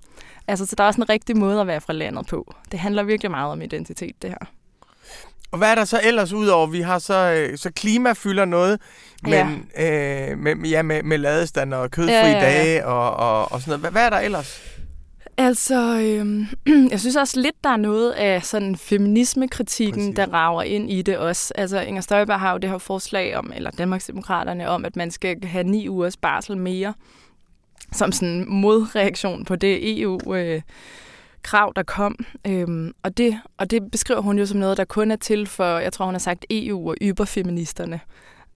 Altså, 0.49 0.67
så 0.67 0.77
der 0.77 0.85
er 0.85 0.89
også 0.89 1.01
en 1.01 1.09
rigtig 1.09 1.37
måde 1.37 1.61
at 1.61 1.67
være 1.67 1.81
fra 1.81 1.93
landet 1.93 2.27
på. 2.27 2.55
Det 2.73 2.81
handler 2.81 3.03
virkelig 3.03 3.31
meget 3.31 3.53
om 3.53 3.63
identitet, 3.63 4.23
det 4.23 4.31
her. 4.31 4.47
Og 5.57 5.59
hvad 5.59 5.71
er 5.71 5.75
der 5.75 5.85
så 5.85 6.01
ellers 6.05 6.33
udover, 6.33 6.67
vi 6.67 6.81
har 6.81 6.99
så, 6.99 7.33
øh, 7.33 7.59
så 7.59 7.71
klima 7.73 8.13
fylder 8.13 8.45
noget, 8.45 8.81
men 9.23 9.67
ja. 9.77 10.31
Øh, 10.31 10.39
med, 10.39 10.57
ja, 10.57 10.83
med, 10.83 11.03
med 11.03 11.19
ladestand 11.19 11.75
og 11.75 11.91
kødfri 11.91 12.13
ja, 12.13 12.27
ja, 12.27 12.33
ja. 12.33 12.41
dage 12.41 12.87
og, 12.87 13.17
og, 13.17 13.53
og 13.53 13.61
sådan 13.61 13.71
noget. 13.71 13.81
Hvad, 13.81 13.91
hvad 13.91 14.07
er 14.07 14.11
der 14.11 14.19
ellers? 14.19 14.63
Altså, 15.37 15.99
øh, 16.01 16.47
jeg 16.93 17.01
synes 17.01 17.17
også 17.17 17.41
lidt, 17.41 17.65
der 17.65 17.71
er 17.71 17.77
noget 17.77 18.13
af 18.13 18.45
sådan 18.45 18.77
feminismekritikken, 18.77 20.03
Præcis. 20.03 20.17
der 20.17 20.27
rager 20.33 20.63
ind 20.63 20.91
i 20.91 21.03
det 21.03 21.19
også. 21.19 21.53
Altså, 21.57 21.81
Inger 21.81 22.03
Støjberg 22.03 22.41
har 22.41 22.53
jo 22.53 22.59
det 22.59 22.71
her 22.71 22.79
forslag 22.79 23.37
om, 23.37 23.53
eller 23.55 23.71
Danmarksdemokraterne, 23.71 24.69
om, 24.69 24.85
at 24.85 24.97
man 24.97 25.11
skal 25.11 25.45
have 25.45 25.65
ni 25.65 25.89
ugers 25.89 26.17
barsel 26.17 26.57
mere, 26.57 26.95
som 27.93 28.13
sådan 28.13 28.45
modreaktion 28.49 29.45
på 29.45 29.57
det 29.57 30.01
EU... 30.01 30.35
Øh, 30.35 30.63
krav, 31.47 31.73
der 31.77 31.83
kom. 31.83 32.25
Øhm, 32.47 32.93
og, 33.03 33.17
det, 33.17 33.41
og 33.57 33.71
det 33.71 33.91
beskriver 33.91 34.21
hun 34.21 34.39
jo 34.39 34.47
som 34.47 34.61
noget, 34.61 34.77
der 34.77 34.85
kun 34.85 35.11
er 35.11 35.17
til 35.17 35.47
for, 35.47 35.79
jeg 35.79 35.93
tror 35.93 36.05
hun 36.05 36.15
har 36.15 36.19
sagt 36.19 36.47
EU 36.51 36.91
og 36.91 36.97
yberfeministerne. 37.03 38.01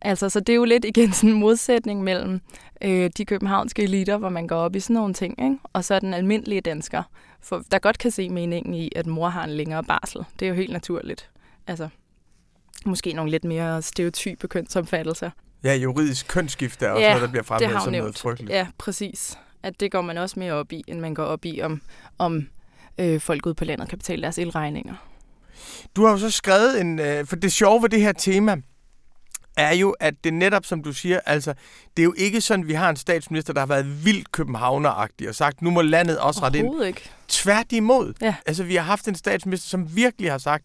Altså, 0.02 0.28
så 0.28 0.40
det 0.40 0.52
er 0.52 0.56
jo 0.56 0.64
lidt 0.64 0.84
igen 0.84 1.12
sådan 1.12 1.30
en 1.30 1.40
modsætning 1.40 2.02
mellem 2.02 2.40
øh, 2.82 3.10
de 3.16 3.24
københavnske 3.24 3.82
eliter, 3.82 4.16
hvor 4.16 4.28
man 4.28 4.46
går 4.46 4.56
op 4.56 4.76
i 4.76 4.80
sådan 4.80 4.94
nogle 4.94 5.14
ting, 5.14 5.42
ikke? 5.42 5.58
og 5.72 5.84
så 5.84 5.98
den 6.00 6.14
almindelige 6.14 6.60
dansker, 6.60 7.02
for, 7.40 7.62
der 7.70 7.78
godt 7.78 7.98
kan 7.98 8.10
se 8.10 8.28
meningen 8.28 8.74
i, 8.74 8.92
at 8.96 9.06
mor 9.06 9.28
har 9.28 9.44
en 9.44 9.50
længere 9.50 9.84
barsel. 9.84 10.24
Det 10.40 10.46
er 10.46 10.48
jo 10.48 10.54
helt 10.54 10.72
naturligt. 10.72 11.30
Altså, 11.66 11.88
måske 12.86 13.12
nogle 13.12 13.30
lidt 13.30 13.44
mere 13.44 13.82
stereotype 13.82 14.48
kønsopfattelser. 14.48 15.30
Ja, 15.64 15.74
juridisk 15.74 16.28
kønsskifte 16.28 16.86
er 16.86 16.90
også 16.90 17.02
ja, 17.02 17.08
noget, 17.08 17.22
der 17.22 17.28
bliver 17.28 17.42
fremhævet 17.42 17.82
som 17.82 17.92
noget 17.92 18.18
frygteligt. 18.18 18.52
Ja, 18.52 18.66
præcis. 18.78 19.38
At 19.62 19.80
det 19.80 19.92
går 19.92 20.00
man 20.00 20.18
også 20.18 20.38
mere 20.38 20.52
op 20.52 20.72
i, 20.72 20.84
end 20.86 21.00
man 21.00 21.14
går 21.14 21.24
op 21.24 21.44
i, 21.44 21.62
om, 21.62 21.82
om 22.18 22.48
øh, 23.00 23.20
folk 23.20 23.46
ude 23.46 23.54
på 23.54 23.64
landet 23.64 23.88
kan 23.88 23.98
betale 23.98 24.22
deres 24.22 24.38
elregninger. 24.38 24.94
Du 25.96 26.04
har 26.04 26.10
jo 26.10 26.18
så 26.18 26.30
skrevet 26.30 26.80
en... 26.80 26.98
Øh, 26.98 27.26
for 27.26 27.36
det 27.36 27.52
sjove 27.52 27.82
ved 27.82 27.88
det 27.88 28.00
her 28.00 28.12
tema 28.12 28.56
er 29.56 29.74
jo, 29.74 29.90
at 30.00 30.14
det 30.24 30.34
netop, 30.34 30.64
som 30.64 30.82
du 30.82 30.92
siger, 30.92 31.20
altså, 31.26 31.54
det 31.96 32.02
er 32.02 32.04
jo 32.04 32.14
ikke 32.16 32.40
sådan, 32.40 32.66
vi 32.66 32.72
har 32.72 32.90
en 32.90 32.96
statsminister, 32.96 33.52
der 33.52 33.60
har 33.60 33.66
været 33.66 34.04
vildt 34.04 34.32
københavneragtig 34.32 35.28
og 35.28 35.34
sagt, 35.34 35.62
nu 35.62 35.70
må 35.70 35.82
landet 35.82 36.18
også 36.18 36.40
rette 36.42 36.58
ind. 36.58 36.84
ikke. 36.84 37.10
Tværtimod. 37.28 38.14
Ja. 38.20 38.34
Altså, 38.46 38.64
vi 38.64 38.74
har 38.74 38.82
haft 38.82 39.08
en 39.08 39.14
statsminister, 39.14 39.68
som 39.68 39.96
virkelig 39.96 40.30
har 40.30 40.38
sagt, 40.38 40.64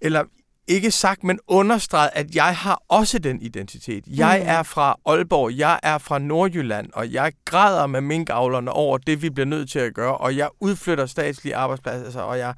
eller 0.00 0.24
ikke 0.68 0.90
sagt, 0.90 1.24
men 1.24 1.38
understreget, 1.46 2.10
at 2.12 2.34
jeg 2.34 2.56
har 2.56 2.82
også 2.88 3.18
den 3.18 3.42
identitet. 3.42 4.04
Jeg 4.06 4.40
mm. 4.42 4.48
er 4.48 4.62
fra 4.62 4.96
Aalborg, 5.06 5.58
jeg 5.58 5.80
er 5.82 5.98
fra 5.98 6.18
Nordjylland, 6.18 6.90
og 6.94 7.12
jeg 7.12 7.32
græder 7.44 7.86
med 7.86 8.00
minkavlerne 8.00 8.72
over 8.72 8.98
det, 8.98 9.22
vi 9.22 9.30
bliver 9.30 9.46
nødt 9.46 9.70
til 9.70 9.78
at 9.78 9.94
gøre, 9.94 10.16
og 10.16 10.36
jeg 10.36 10.48
udflytter 10.60 11.06
statslige 11.06 11.56
arbejdspladser, 11.56 12.20
og 12.20 12.38
jeg 12.38 12.54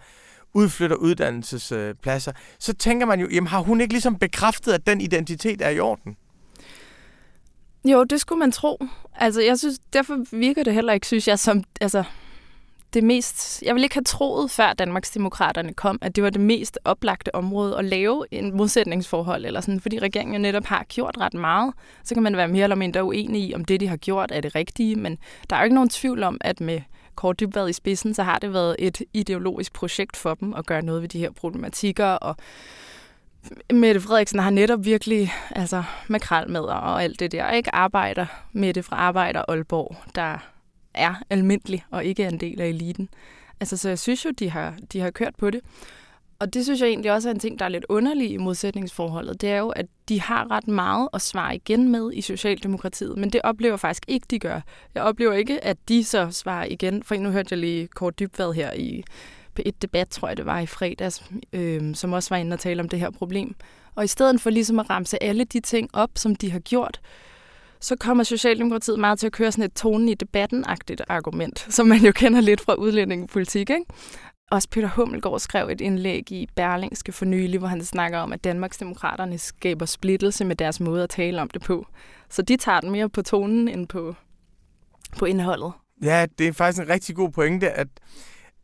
udflytter 0.55 0.97
uddannelsespladser. 0.97 2.33
Så 2.59 2.73
tænker 2.75 3.07
man 3.07 3.21
jo, 3.21 3.29
jamen 3.33 3.49
har 3.49 3.61
hun 3.61 3.81
ikke 3.81 3.95
ligesom 3.95 4.17
bekræftet, 4.17 4.73
at 4.73 4.87
den 4.87 5.01
identitet 5.01 5.63
er 5.63 5.71
i 5.71 5.81
orden? 5.81 6.17
Jo, 7.85 8.05
det 8.05 8.21
skulle 8.21 8.39
man 8.39 8.53
tro. 8.53 8.87
Altså, 9.15 9.41
jeg 9.43 9.59
synes, 9.59 9.79
derfor 9.93 10.17
virker 10.37 10.65
det 10.65 10.75
heller 10.75 10.93
ikke, 10.93 11.07
synes 11.07 11.29
jeg, 11.29 11.39
som, 11.39 11.65
altså, 11.81 12.05
det 12.95 13.05
mest... 13.05 13.63
Jeg 13.63 13.75
ville 13.75 13.85
ikke 13.85 13.95
have 13.95 14.05
troet, 14.05 14.51
før 14.51 14.73
Danmarksdemokraterne 14.73 15.75
kom, 15.75 15.99
at 16.03 16.17
det 16.17 16.25
var 16.25 16.31
det 16.31 16.41
mest 16.41 16.79
oplagte 16.85 17.35
område 17.35 17.79
at 17.79 17.85
lave 17.85 18.27
en 18.31 18.57
modsætningsforhold, 18.57 19.47
eller 19.47 19.61
sådan, 19.61 19.81
fordi 19.81 19.99
regeringen 19.99 20.35
jo 20.35 20.41
netop 20.41 20.65
har 20.65 20.85
gjort 20.89 21.17
ret 21.21 21.35
meget. 21.35 21.75
Så 22.05 22.15
kan 22.15 22.23
man 22.23 22.37
være 22.37 22.49
mere 22.49 22.63
eller 22.63 22.77
mindre 22.77 23.05
uenig 23.05 23.43
i, 23.43 23.55
om 23.55 23.65
det, 23.65 23.81
de 23.81 23.89
har 23.89 23.97
gjort, 23.97 24.31
er 24.33 24.41
det 24.41 24.55
rigtige, 24.55 24.97
men 24.97 25.19
der 25.51 25.57
er 25.57 25.61
jo 25.61 25.65
ikke 25.65 25.75
nogen 25.75 25.91
tvivl 25.91 26.23
om, 26.23 26.39
at 26.41 26.61
med 26.61 26.81
Kort 27.15 27.41
Dybvad 27.41 27.69
i 27.69 27.73
spidsen, 27.73 28.15
så 28.15 28.23
har 28.23 28.39
det 28.39 28.53
været 28.53 28.77
et 28.79 29.03
ideologisk 29.15 29.73
projekt 29.73 30.17
for 30.17 30.35
dem 30.35 30.55
at 30.55 30.67
gøre 30.67 30.83
noget 30.83 31.03
ved 31.03 31.09
de 31.09 31.19
her 31.19 31.31
problematikker, 31.31 32.07
og 32.07 32.37
Mette 33.73 34.01
Frederiksen 34.01 34.39
har 34.39 34.51
netop 34.51 34.85
virkelig, 34.85 35.33
altså 35.51 35.83
makralmad 36.09 36.63
og 36.63 37.03
alt 37.03 37.21
det 37.21 37.33
der, 37.33 37.51
ikke 37.51 37.75
arbejder 37.75 38.27
Mette 38.53 38.83
fra 38.83 38.97
Arbejder 38.97 39.43
Aalborg, 39.49 39.97
der 40.15 40.39
er 40.95 41.15
almindelig 41.31 41.85
og 41.91 42.05
ikke 42.05 42.23
er 42.23 42.29
en 42.29 42.41
del 42.41 42.61
af 42.61 42.67
eliten. 42.67 43.09
Altså, 43.61 43.77
så 43.77 43.89
jeg 43.89 43.99
synes 43.99 44.25
jo, 44.25 44.31
de 44.31 44.51
har, 44.51 44.75
de 44.93 45.01
har 45.01 45.11
kørt 45.11 45.35
på 45.39 45.51
det. 45.51 45.61
Og 46.39 46.55
det 46.55 46.65
synes 46.65 46.81
jeg 46.81 46.89
egentlig 46.89 47.13
også 47.13 47.29
er 47.29 47.35
en 47.35 47.39
ting, 47.41 47.59
der 47.59 47.65
er 47.65 47.69
lidt 47.69 47.87
underlig 47.89 48.31
i 48.31 48.37
modsætningsforholdet. 48.37 49.41
Det 49.41 49.51
er 49.51 49.59
jo, 49.59 49.69
at 49.69 49.87
de 50.09 50.21
har 50.21 50.51
ret 50.51 50.69
meget 50.69 51.09
at 51.13 51.23
svare 51.23 51.55
igen 51.55 51.89
med 51.89 52.13
i 52.13 52.21
Socialdemokratiet, 52.21 53.19
men 53.19 53.31
det 53.31 53.41
oplever 53.45 53.73
jeg 53.73 53.81
faktisk 53.81 54.05
ikke, 54.09 54.27
de 54.31 54.39
gør. 54.39 54.61
Jeg 54.95 55.03
oplever 55.03 55.33
ikke, 55.33 55.65
at 55.65 55.77
de 55.89 56.05
så 56.05 56.31
svarer 56.31 56.65
igen. 56.65 57.03
For 57.03 57.15
nu 57.15 57.31
hørte 57.31 57.49
jeg 57.51 57.59
lige 57.59 57.87
Kort 57.87 58.19
Dybvad 58.19 58.53
her 58.53 58.73
i 58.73 59.05
på 59.55 59.63
et 59.67 59.83
debat, 59.83 60.09
tror 60.09 60.29
jeg 60.29 60.37
det 60.37 60.47
var 60.47 60.59
i 60.59 60.67
fredags, 60.67 61.25
øh, 61.53 61.95
som 61.95 62.13
også 62.13 62.29
var 62.31 62.37
inde 62.37 62.55
og 62.55 62.61
tale 62.61 62.83
om 62.83 62.89
det 62.89 62.99
her 62.99 63.11
problem. 63.11 63.55
Og 63.95 64.05
i 64.05 64.07
stedet 64.07 64.41
for 64.41 64.51
ligesom 64.51 64.79
at 64.79 64.91
ramse 64.91 65.23
alle 65.23 65.45
de 65.45 65.61
ting 65.61 65.91
op, 65.93 66.11
som 66.15 66.35
de 66.35 66.51
har 66.51 66.59
gjort, 66.59 67.01
så 67.81 67.97
kommer 67.97 68.25
Socialdemokratiet 68.25 68.99
meget 68.99 69.19
til 69.19 69.27
at 69.27 69.33
køre 69.33 69.53
sådan 69.53 69.65
et 69.65 69.73
tonen 69.73 70.09
i 70.09 70.15
debatten-agtigt 70.15 71.01
argument, 71.09 71.67
som 71.71 71.87
man 71.87 71.99
jo 71.99 72.13
kender 72.13 72.41
lidt 72.41 72.61
fra 72.61 72.75
udlændingepolitik. 72.75 73.71
Ikke? 73.71 73.85
Også 74.51 74.69
Peter 74.71 74.89
Hummelgaard 74.89 75.41
skrev 75.41 75.69
et 75.69 75.81
indlæg 75.81 76.33
i 76.33 76.49
Berlingske 76.57 77.13
for 77.13 77.25
nylig, 77.25 77.59
hvor 77.59 77.69
han 77.69 77.85
snakker 77.85 78.19
om, 78.19 78.33
at 78.33 78.45
Danmarksdemokraterne 78.45 79.39
skaber 79.39 79.87
splittelse 79.87 80.45
med 80.45 80.57
deres 80.57 80.81
måde 80.81 81.03
at 81.03 81.11
tale 81.11 81.41
om 81.41 81.51
det 81.51 81.63
på. 81.63 81.87
Så 82.29 82.43
de 82.43 82.57
tager 82.57 82.81
den 82.81 82.91
mere 82.91 83.09
på 83.09 83.23
tonen 83.23 83.69
end 83.69 83.89
på, 83.89 84.15
på 85.19 85.25
indholdet. 85.25 85.73
Ja, 86.03 86.27
det 86.39 86.49
er 86.49 86.53
faktisk 86.53 86.83
en 86.83 86.89
rigtig 86.89 87.17
god 87.17 87.31
pointe, 87.31 87.71
at 87.71 87.89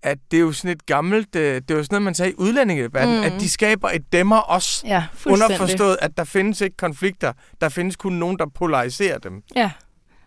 at 0.07 0.19
det 0.31 0.37
er 0.37 0.41
jo 0.41 0.53
sådan 0.53 0.71
et 0.71 0.87
gammelt, 0.87 1.37
øh, 1.37 1.55
det 1.55 1.71
er 1.71 1.75
jo 1.75 1.83
sådan 1.83 1.95
noget, 1.95 2.03
man 2.03 2.15
sagde 2.15 2.33
i 2.33 2.35
udlændingedebatten, 2.39 3.17
mm. 3.17 3.23
at 3.23 3.33
de 3.41 3.51
skaber 3.51 3.89
et 3.89 4.13
demmer 4.13 4.51
os. 4.51 4.85
Ja, 4.87 5.05
Underforstået, 5.27 5.97
at 6.03 6.17
der 6.17 6.25
findes 6.25 6.61
ikke 6.61 6.77
konflikter, 6.77 7.33
der 7.61 7.69
findes 7.69 7.97
kun 7.97 8.13
nogen, 8.13 8.39
der 8.39 8.47
polariserer 8.55 9.19
dem. 9.19 9.43
Ja, 9.57 9.71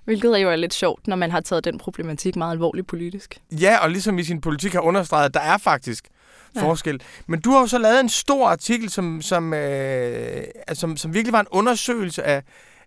hvilket 0.05 0.31
er 0.33 0.37
jo 0.37 0.55
lidt 0.55 0.73
sjovt, 0.73 1.07
når 1.07 1.15
man 1.15 1.31
har 1.31 1.39
taget 1.39 1.63
den 1.63 1.77
problematik 1.77 2.35
meget 2.35 2.51
alvorligt 2.51 2.87
politisk. 2.87 3.37
Ja, 3.51 3.77
og 3.77 3.89
ligesom 3.89 4.19
i 4.19 4.23
sin 4.23 4.41
politik 4.41 4.73
har 4.73 4.79
understreget, 4.79 5.25
at 5.25 5.33
der 5.33 5.39
er 5.39 5.57
faktisk 5.57 6.07
ja. 6.55 6.61
forskel. 6.61 7.01
Men 7.27 7.41
du 7.41 7.51
har 7.51 7.59
jo 7.59 7.67
så 7.67 7.77
lavet 7.77 7.99
en 7.99 8.09
stor 8.09 8.47
artikel, 8.47 8.89
som, 8.89 9.21
som, 9.21 9.53
øh, 9.53 10.43
som, 10.73 10.97
som 10.97 11.13
virkelig 11.13 11.33
var 11.33 11.39
en 11.39 11.47
undersøgelse 11.51 12.23
af, 12.23 12.43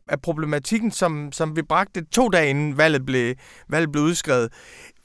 af 0.08 0.22
problematikken, 0.22 0.90
som, 0.90 1.32
som 1.32 1.56
vi 1.56 1.62
bragte 1.62 2.04
to 2.04 2.28
dage 2.28 2.50
inden 2.50 2.78
valget 2.78 3.06
blev, 3.06 3.34
valget 3.68 3.92
blev 3.92 4.04
udskrevet. 4.04 4.52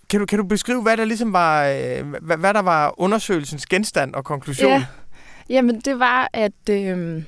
Kan 0.10 0.20
du, 0.20 0.26
kan 0.26 0.40
du 0.40 0.46
beskrive, 0.46 0.82
hvad 0.82 0.98
der 0.98 1.06
ligesom 1.06 1.34
var, 1.34 1.68
øh, 1.68 2.08
hvad, 2.22 2.38
hvad 2.38 2.54
der 2.54 2.62
var 2.62 2.94
undersøgelsens 2.98 3.66
genstand 3.66 4.14
og 4.14 4.24
konklusion? 4.26 4.72
Ja. 4.72 4.86
Jamen, 5.50 5.80
det 5.80 6.00
var, 6.00 6.30
at, 6.34 6.70
øh, 6.70 7.24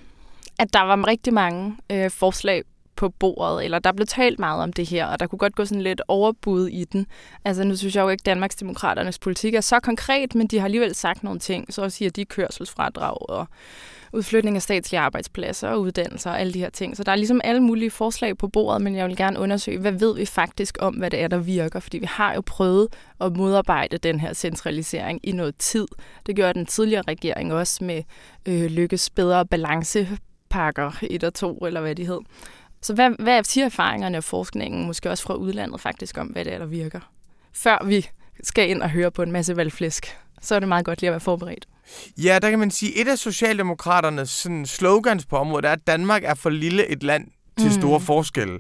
at 0.60 0.74
der 0.74 0.82
var 0.82 1.08
rigtig 1.08 1.34
mange 1.34 1.78
øh, 1.92 2.10
forslag 2.10 2.64
på 3.00 3.10
bordet, 3.10 3.66
eller 3.66 3.80
der 3.80 3.92
blev 3.92 4.08
talt 4.08 4.40
meget 4.40 4.64
om 4.64 4.74
det 4.74 4.86
her, 4.90 5.06
og 5.06 5.20
der 5.20 5.28
kunne 5.28 5.40
godt 5.40 5.56
gå 5.56 5.66
sådan 5.66 5.82
lidt 5.82 6.02
overbud 6.08 6.68
i 6.68 6.84
den. 6.84 7.08
Altså 7.46 7.64
nu 7.64 7.76
synes 7.76 7.96
jeg 7.96 8.02
jo 8.02 8.10
ikke, 8.10 8.22
at 8.22 8.26
Danmarksdemokraternes 8.26 9.20
politik 9.20 9.54
er 9.54 9.62
så 9.62 9.80
konkret, 9.80 10.36
men 10.36 10.48
de 10.48 10.58
har 10.58 10.66
alligevel 10.66 10.96
sagt 10.96 11.24
nogle 11.24 11.40
ting. 11.40 11.74
Så 11.74 11.90
siger 11.90 12.12
de 12.12 12.26
kørselsfradrag 12.26 13.30
og 13.30 13.48
udflytning 14.14 14.56
af 14.56 14.62
statslige 14.62 15.00
arbejdspladser 15.00 15.70
og 15.70 15.82
uddannelser 15.82 16.32
og 16.32 16.40
alle 16.40 16.54
de 16.54 16.60
her 16.60 16.70
ting. 16.70 16.98
Så 16.98 17.04
der 17.04 17.12
er 17.12 17.16
ligesom 17.16 17.42
alle 17.44 17.62
mulige 17.64 17.92
forslag 17.92 18.38
på 18.38 18.48
bordet, 18.48 18.82
men 18.82 18.96
jeg 18.96 19.08
vil 19.08 19.18
gerne 19.18 19.40
undersøge, 19.40 19.80
hvad 19.80 19.92
ved 19.92 20.16
vi 20.16 20.26
faktisk 20.26 20.78
om, 20.82 20.96
hvad 20.96 21.12
det 21.12 21.22
er, 21.22 21.28
der 21.28 21.38
virker? 21.38 21.80
Fordi 21.80 21.98
vi 21.98 22.08
har 22.10 22.34
jo 22.34 22.42
prøvet 22.46 22.88
at 23.22 23.38
modarbejde 23.38 23.98
den 23.98 24.20
her 24.20 24.34
centralisering 24.34 25.20
i 25.24 25.32
noget 25.32 25.56
tid. 25.58 25.88
Det 26.26 26.36
gjorde 26.36 26.54
den 26.54 26.66
tidligere 26.66 27.04
regering 27.08 27.54
også 27.54 27.84
med 27.84 28.04
øh, 28.46 28.66
lykkes 28.66 29.10
bedre 29.10 29.46
balancepakker 29.46 30.92
1 31.02 31.24
og 31.24 31.34
2, 31.34 31.58
eller 31.58 31.82
hvad 31.82 31.96
de 31.96 32.06
hed. 32.06 32.20
Så 32.82 32.94
hvad, 32.94 33.12
hvad 33.20 33.44
siger 33.44 33.66
erfaringerne 33.66 34.18
og 34.18 34.24
forskningen, 34.24 34.86
måske 34.86 35.10
også 35.10 35.24
fra 35.24 35.34
udlandet 35.34 35.82
faktisk, 35.82 36.18
om 36.18 36.28
hvad 36.28 36.46
det 36.46 36.54
er, 36.54 36.58
der 36.58 36.66
virker? 36.66 37.00
Før 37.54 37.86
vi 37.86 38.08
skal 38.44 38.70
ind 38.70 38.82
og 38.82 38.90
høre 38.90 39.12
på 39.12 39.22
en 39.22 39.32
masse 39.32 39.56
valgflæsk, 39.56 40.18
så 40.42 40.56
er 40.56 40.60
det 40.60 40.68
meget 40.70 40.86
godt 40.86 41.02
lige 41.02 41.10
at 41.10 41.12
være 41.12 41.20
forberedt. 41.20 41.68
Ja, 42.18 42.40
der 42.42 42.50
kan 42.50 42.60
man 42.60 42.72
sige, 42.72 43.02
et 43.02 43.08
af 43.08 43.18
Socialdemokraternes 43.18 44.30
sådan, 44.30 44.66
slogans 44.66 45.26
på 45.26 45.38
området 45.38 45.66
er, 45.66 45.72
at 45.72 45.88
Danmark 45.88 46.24
er 46.24 46.34
for 46.34 46.50
lille 46.50 46.88
et 46.88 47.04
land 47.04 47.28
til 47.58 47.68
mm. 47.68 47.72
store 47.72 48.00
forskelle. 48.00 48.60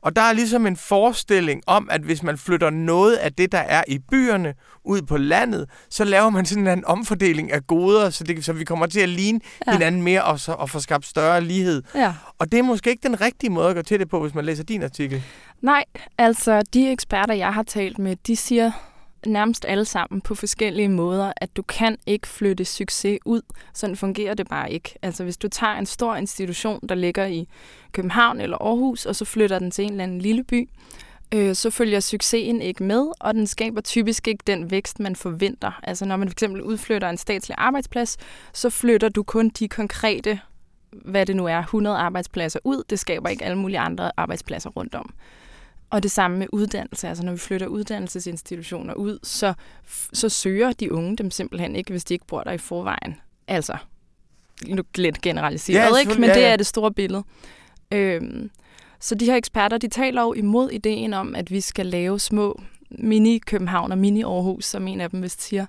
Og 0.00 0.16
der 0.16 0.22
er 0.22 0.32
ligesom 0.32 0.66
en 0.66 0.76
forestilling 0.76 1.62
om, 1.66 1.88
at 1.90 2.00
hvis 2.00 2.22
man 2.22 2.38
flytter 2.38 2.70
noget 2.70 3.16
af 3.16 3.32
det, 3.32 3.52
der 3.52 3.58
er 3.58 3.84
i 3.88 3.98
byerne, 4.10 4.54
ud 4.84 5.02
på 5.02 5.16
landet, 5.16 5.66
så 5.90 6.04
laver 6.04 6.30
man 6.30 6.46
sådan 6.46 6.66
en 6.66 6.84
omfordeling 6.84 7.52
af 7.52 7.66
goder, 7.66 8.10
så, 8.10 8.24
det, 8.24 8.44
så 8.44 8.52
vi 8.52 8.64
kommer 8.64 8.86
til 8.86 9.00
at 9.00 9.08
ligne 9.08 9.40
ja. 9.66 9.72
hinanden 9.72 10.02
mere 10.02 10.24
og, 10.24 10.40
så, 10.40 10.52
og 10.52 10.70
få 10.70 10.80
skabt 10.80 11.06
større 11.06 11.40
lighed. 11.40 11.82
Ja. 11.94 12.14
Og 12.38 12.52
det 12.52 12.58
er 12.58 12.62
måske 12.62 12.90
ikke 12.90 13.08
den 13.08 13.20
rigtige 13.20 13.50
måde 13.50 13.68
at 13.68 13.76
gå 13.76 13.82
til 13.82 14.00
det 14.00 14.08
på, 14.08 14.20
hvis 14.20 14.34
man 14.34 14.44
læser 14.44 14.64
din 14.64 14.82
artikel. 14.82 15.22
Nej, 15.62 15.84
altså 16.18 16.62
de 16.74 16.90
eksperter, 16.90 17.34
jeg 17.34 17.54
har 17.54 17.62
talt 17.62 17.98
med, 17.98 18.16
de 18.26 18.36
siger 18.36 18.70
nærmest 19.26 19.64
alle 19.68 19.84
sammen 19.84 20.20
på 20.20 20.34
forskellige 20.34 20.88
måder, 20.88 21.32
at 21.36 21.56
du 21.56 21.62
kan 21.62 21.96
ikke 22.06 22.28
flytte 22.28 22.64
succes 22.64 23.18
ud. 23.24 23.42
Sådan 23.74 23.96
fungerer 23.96 24.34
det 24.34 24.48
bare 24.48 24.72
ikke. 24.72 24.94
Altså 25.02 25.24
hvis 25.24 25.36
du 25.36 25.48
tager 25.48 25.74
en 25.74 25.86
stor 25.86 26.16
institution, 26.16 26.80
der 26.88 26.94
ligger 26.94 27.26
i 27.26 27.48
København 27.92 28.40
eller 28.40 28.56
Aarhus, 28.56 29.06
og 29.06 29.16
så 29.16 29.24
flytter 29.24 29.58
den 29.58 29.70
til 29.70 29.84
en 29.84 29.90
eller 29.90 30.04
anden 30.04 30.20
lille 30.20 30.44
by, 30.44 30.68
øh, 31.34 31.54
så 31.54 31.70
følger 31.70 32.00
succesen 32.00 32.62
ikke 32.62 32.82
med, 32.82 33.06
og 33.20 33.34
den 33.34 33.46
skaber 33.46 33.80
typisk 33.80 34.28
ikke 34.28 34.42
den 34.46 34.70
vækst, 34.70 35.00
man 35.00 35.16
forventer. 35.16 35.80
Altså 35.82 36.04
når 36.04 36.16
man 36.16 36.30
fx 36.30 36.42
udflytter 36.42 37.08
en 37.08 37.18
statslig 37.18 37.54
arbejdsplads, 37.58 38.16
så 38.52 38.70
flytter 38.70 39.08
du 39.08 39.22
kun 39.22 39.48
de 39.48 39.68
konkrete, 39.68 40.40
hvad 40.90 41.26
det 41.26 41.36
nu 41.36 41.46
er, 41.46 41.58
100 41.58 41.96
arbejdspladser 41.96 42.60
ud. 42.64 42.82
Det 42.90 42.98
skaber 42.98 43.28
ikke 43.28 43.44
alle 43.44 43.58
mulige 43.58 43.78
andre 43.78 44.10
arbejdspladser 44.16 44.70
rundt 44.70 44.94
om. 44.94 45.14
Og 45.90 46.02
det 46.02 46.10
samme 46.10 46.38
med 46.38 46.46
uddannelse. 46.52 47.08
Altså 47.08 47.24
når 47.24 47.32
vi 47.32 47.38
flytter 47.38 47.66
uddannelsesinstitutioner 47.66 48.94
ud, 48.94 49.18
så, 49.22 49.54
så 50.12 50.28
søger 50.28 50.72
de 50.72 50.92
unge 50.92 51.16
dem 51.16 51.30
simpelthen 51.30 51.76
ikke, 51.76 51.90
hvis 51.90 52.04
de 52.04 52.14
ikke 52.14 52.26
bor 52.26 52.42
der 52.42 52.52
i 52.52 52.58
forvejen. 52.58 53.16
Altså, 53.48 53.76
lidt 54.94 55.22
generaliseret, 55.22 55.90
ja, 55.94 55.98
ikke? 56.00 56.20
men 56.20 56.30
det 56.30 56.44
er 56.44 56.56
det 56.56 56.66
store 56.66 56.92
billede. 56.92 57.24
Øhm, 57.92 58.50
så 59.00 59.14
de 59.14 59.24
her 59.24 59.36
eksperter, 59.36 59.78
de 59.78 59.88
taler 59.88 60.22
jo 60.22 60.32
imod 60.32 60.70
ideen 60.70 61.14
om, 61.14 61.34
at 61.34 61.50
vi 61.50 61.60
skal 61.60 61.86
lave 61.86 62.18
små 62.18 62.60
mini-København 62.90 63.92
og 63.92 63.98
mini-Aarhus, 63.98 64.62
som 64.62 64.88
en 64.88 65.00
af 65.00 65.10
dem 65.10 65.22
vist 65.22 65.42
siger. 65.42 65.66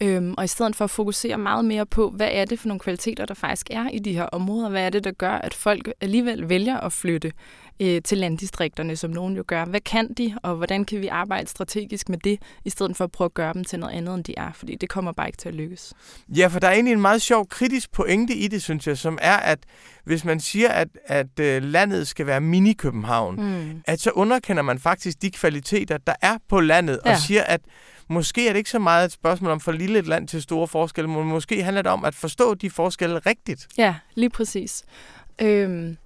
Øhm, 0.00 0.34
og 0.38 0.44
i 0.44 0.46
stedet 0.46 0.76
for 0.76 0.84
at 0.84 0.90
fokusere 0.90 1.38
meget 1.38 1.64
mere 1.64 1.86
på, 1.86 2.10
hvad 2.10 2.28
er 2.32 2.44
det 2.44 2.58
for 2.58 2.68
nogle 2.68 2.80
kvaliteter, 2.80 3.26
der 3.26 3.34
faktisk 3.34 3.66
er 3.70 3.88
i 3.88 3.98
de 3.98 4.12
her 4.12 4.24
områder? 4.24 4.68
Hvad 4.68 4.82
er 4.82 4.90
det, 4.90 5.04
der 5.04 5.10
gør, 5.10 5.32
at 5.32 5.54
folk 5.54 5.92
alligevel 6.00 6.48
vælger 6.48 6.76
at 6.76 6.92
flytte 6.92 7.32
øh, 7.80 8.02
til 8.02 8.18
landdistrikterne, 8.18 8.96
som 8.96 9.10
nogen 9.10 9.36
jo 9.36 9.44
gør? 9.46 9.64
Hvad 9.64 9.80
kan 9.80 10.12
de, 10.12 10.34
og 10.42 10.54
hvordan 10.54 10.84
kan 10.84 11.00
vi 11.00 11.06
arbejde 11.06 11.48
strategisk 11.48 12.08
med 12.08 12.18
det, 12.18 12.38
i 12.64 12.70
stedet 12.70 12.96
for 12.96 13.04
at 13.04 13.12
prøve 13.12 13.26
at 13.26 13.34
gøre 13.34 13.52
dem 13.52 13.64
til 13.64 13.78
noget 13.78 13.94
andet, 13.94 14.14
end 14.14 14.24
de 14.24 14.34
er? 14.36 14.52
Fordi 14.52 14.74
det 14.74 14.88
kommer 14.88 15.12
bare 15.12 15.28
ikke 15.28 15.36
til 15.36 15.48
at 15.48 15.54
lykkes. 15.54 15.94
Ja, 16.28 16.46
for 16.46 16.58
der 16.58 16.68
er 16.68 16.72
egentlig 16.72 16.92
en 16.92 17.00
meget 17.00 17.22
sjov 17.22 17.46
kritisk 17.48 17.92
pointe 17.92 18.34
i 18.34 18.48
det, 18.48 18.62
synes 18.62 18.86
jeg, 18.86 18.98
som 18.98 19.18
er, 19.22 19.36
at 19.36 19.58
hvis 20.04 20.24
man 20.24 20.40
siger, 20.40 20.68
at, 20.68 20.88
at 21.04 21.40
øh, 21.40 21.62
landet 21.62 22.08
skal 22.08 22.26
være 22.26 22.40
mini-København, 22.40 23.36
mm. 23.36 23.82
at 23.86 24.00
så 24.00 24.10
underkender 24.10 24.62
man 24.62 24.78
faktisk 24.78 25.22
de 25.22 25.30
kvaliteter, 25.30 25.98
der 25.98 26.14
er 26.22 26.38
på 26.48 26.60
landet, 26.60 27.00
ja. 27.06 27.10
og 27.10 27.18
siger, 27.18 27.42
at 27.42 27.60
måske 28.08 28.48
er 28.48 28.52
det 28.52 28.58
ikke 28.58 28.70
så 28.70 28.78
meget 28.78 29.04
et 29.04 29.12
spørgsmål 29.12 29.50
om 29.50 29.60
for 29.60 29.72
lille 29.72 29.98
et 29.98 30.06
land 30.06 30.28
til 30.28 30.42
store 30.42 30.68
forskelle, 30.68 31.10
men 31.10 31.24
måske 31.24 31.62
handler 31.62 31.82
det 31.82 31.92
om 31.92 32.04
at 32.04 32.14
forstå 32.14 32.54
de 32.54 32.70
forskelle 32.70 33.18
rigtigt. 33.18 33.66
Ja, 33.78 33.94
lige 34.14 34.30
præcis. 34.30 34.84
Øhm, 35.42 35.96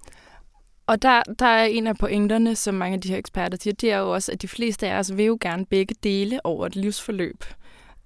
og 0.87 1.01
der, 1.01 1.21
der 1.39 1.45
er 1.45 1.65
en 1.65 1.87
af 1.87 1.97
pointerne, 1.97 2.55
som 2.55 2.75
mange 2.75 2.95
af 2.95 3.01
de 3.01 3.09
her 3.09 3.17
eksperter 3.17 3.57
siger, 3.61 3.73
det 3.73 3.91
er 3.91 3.97
jo 3.97 4.13
også, 4.13 4.31
at 4.31 4.41
de 4.41 4.47
fleste 4.47 4.87
af 4.87 4.99
os 4.99 5.17
vil 5.17 5.25
jo 5.25 5.37
gerne 5.41 5.65
begge 5.65 5.95
dele 6.03 6.45
over 6.45 6.65
et 6.65 6.75
livsforløb. 6.75 7.43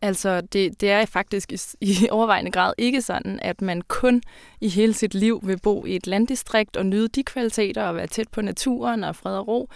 Altså, 0.01 0.41
det, 0.41 0.81
det 0.81 0.91
er 0.91 1.05
faktisk 1.05 1.51
i, 1.51 1.59
i 1.81 2.09
overvejende 2.11 2.51
grad 2.51 2.73
ikke 2.77 3.01
sådan, 3.01 3.39
at 3.41 3.61
man 3.61 3.81
kun 3.81 4.21
i 4.61 4.69
hele 4.69 4.93
sit 4.93 5.13
liv 5.13 5.39
vil 5.43 5.59
bo 5.59 5.85
i 5.85 5.95
et 5.95 6.07
landdistrikt 6.07 6.77
og 6.77 6.85
nyde 6.85 7.07
de 7.07 7.23
kvaliteter 7.23 7.83
og 7.83 7.95
være 7.95 8.07
tæt 8.07 8.27
på 8.27 8.41
naturen 8.41 9.03
og 9.03 9.15
fred 9.15 9.37
og 9.37 9.47
ro. 9.47 9.69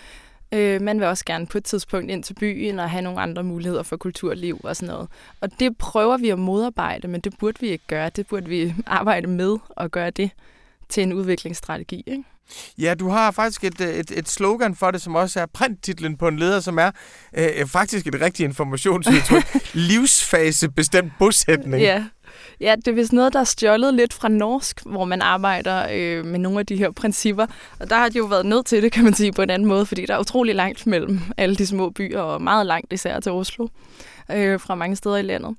Øh, 0.51 0.81
man 0.81 0.99
vil 0.99 1.07
også 1.07 1.25
gerne 1.25 1.47
på 1.47 1.57
et 1.57 1.63
tidspunkt 1.63 2.11
ind 2.11 2.23
til 2.23 2.33
byen 2.33 2.79
og 2.79 2.89
have 2.89 3.01
nogle 3.01 3.21
andre 3.21 3.43
muligheder 3.43 3.83
for 3.83 3.97
kulturliv 3.97 4.59
og 4.63 4.75
sådan 4.75 4.93
noget. 4.93 5.09
Og 5.41 5.59
det 5.59 5.77
prøver 5.77 6.17
vi 6.17 6.29
at 6.29 6.39
modarbejde, 6.39 7.07
men 7.07 7.21
det 7.21 7.33
burde 7.39 7.59
vi 7.59 7.67
ikke 7.67 7.87
gøre. 7.87 8.09
Det 8.09 8.27
burde 8.27 8.49
vi 8.49 8.73
arbejde 8.85 9.27
med 9.27 9.57
at 9.77 9.91
gøre 9.91 10.09
det 10.09 10.31
til 10.89 11.03
en 11.03 11.13
udviklingsstrategi. 11.13 12.03
Ikke? 12.07 12.23
Ja, 12.77 12.93
du 12.93 13.09
har 13.09 13.31
faktisk 13.31 13.63
et, 13.63 13.81
et, 13.81 14.11
et 14.11 14.29
slogan 14.29 14.75
for 14.75 14.91
det, 14.91 15.01
som 15.01 15.15
også 15.15 15.39
er 15.39 15.45
printtitlen 15.45 16.17
på 16.17 16.27
en 16.27 16.39
leder, 16.39 16.59
som 16.59 16.77
er 16.77 16.91
øh, 17.37 17.67
faktisk 17.67 18.07
et 18.07 18.21
rigtigt 18.21 18.47
informationsudtryk. 18.47 19.43
Livsfase 19.73 20.69
bestemt 20.69 21.13
bosætning. 21.19 21.83
Ja. 21.83 22.05
Ja, 22.59 22.75
det 22.75 22.87
er 22.87 22.91
vist 22.91 23.13
noget, 23.13 23.33
der 23.33 23.39
er 23.39 23.43
stjålet 23.43 23.93
lidt 23.93 24.13
fra 24.13 24.27
norsk, 24.27 24.81
hvor 24.85 25.05
man 25.05 25.21
arbejder 25.21 25.87
øh, 25.91 26.25
med 26.25 26.39
nogle 26.39 26.59
af 26.59 26.65
de 26.65 26.75
her 26.75 26.91
principper. 26.91 27.45
Og 27.79 27.89
der 27.89 27.95
har 27.95 28.09
de 28.09 28.17
jo 28.17 28.25
været 28.25 28.45
nødt 28.45 28.65
til 28.65 28.83
det, 28.83 28.91
kan 28.91 29.03
man 29.03 29.13
sige, 29.13 29.31
på 29.31 29.41
en 29.41 29.49
anden 29.49 29.67
måde, 29.67 29.85
fordi 29.85 30.05
der 30.05 30.15
er 30.15 30.19
utrolig 30.19 30.55
langt 30.55 30.87
mellem 30.87 31.19
alle 31.37 31.55
de 31.55 31.67
små 31.67 31.89
byer, 31.89 32.19
og 32.19 32.41
meget 32.41 32.65
langt 32.65 32.93
især 32.93 33.19
til 33.19 33.31
Oslo, 33.31 33.67
øh, 34.31 34.59
fra 34.59 34.75
mange 34.75 34.95
steder 34.95 35.17
i 35.17 35.21
landet. 35.21 35.55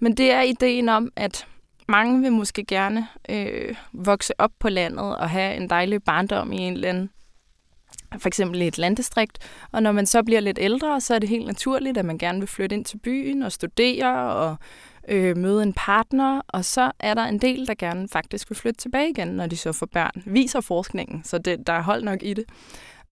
Men 0.00 0.16
det 0.16 0.32
er 0.32 0.40
ideen 0.42 0.88
om, 0.88 1.08
at 1.16 1.46
mange 1.88 2.20
vil 2.20 2.32
måske 2.32 2.64
gerne 2.64 3.08
øh, 3.28 3.74
vokse 3.92 4.40
op 4.40 4.50
på 4.58 4.68
landet 4.68 5.16
og 5.16 5.30
have 5.30 5.56
en 5.56 5.70
dejlig 5.70 6.02
barndom 6.02 6.52
i 6.52 6.56
en 6.56 6.72
eller 6.72 6.88
anden 6.88 7.10
for 8.18 8.28
eksempel 8.28 8.62
i 8.62 8.66
et 8.66 8.78
landdistrikt, 8.78 9.38
og 9.72 9.82
når 9.82 9.92
man 9.92 10.06
så 10.06 10.22
bliver 10.22 10.40
lidt 10.40 10.58
ældre, 10.60 11.00
så 11.00 11.14
er 11.14 11.18
det 11.18 11.28
helt 11.28 11.46
naturligt, 11.46 11.98
at 11.98 12.04
man 12.04 12.18
gerne 12.18 12.38
vil 12.38 12.48
flytte 12.48 12.76
ind 12.76 12.84
til 12.84 12.98
byen 12.98 13.42
og 13.42 13.52
studere 13.52 14.32
og 14.32 14.56
øh, 15.08 15.36
møde 15.36 15.62
en 15.62 15.72
partner, 15.72 16.40
og 16.48 16.64
så 16.64 16.92
er 16.98 17.14
der 17.14 17.24
en 17.24 17.38
del, 17.38 17.66
der 17.66 17.74
gerne 17.74 18.08
faktisk 18.08 18.50
vil 18.50 18.56
flytte 18.56 18.80
tilbage 18.80 19.10
igen, 19.10 19.28
når 19.28 19.46
de 19.46 19.56
så 19.56 19.72
får 19.72 19.86
børn. 19.86 20.22
Viser 20.26 20.60
forskningen, 20.60 21.24
så 21.24 21.38
det, 21.38 21.66
der 21.66 21.72
er 21.72 21.82
hold 21.82 22.02
nok 22.02 22.22
i 22.22 22.34
det. 22.34 22.44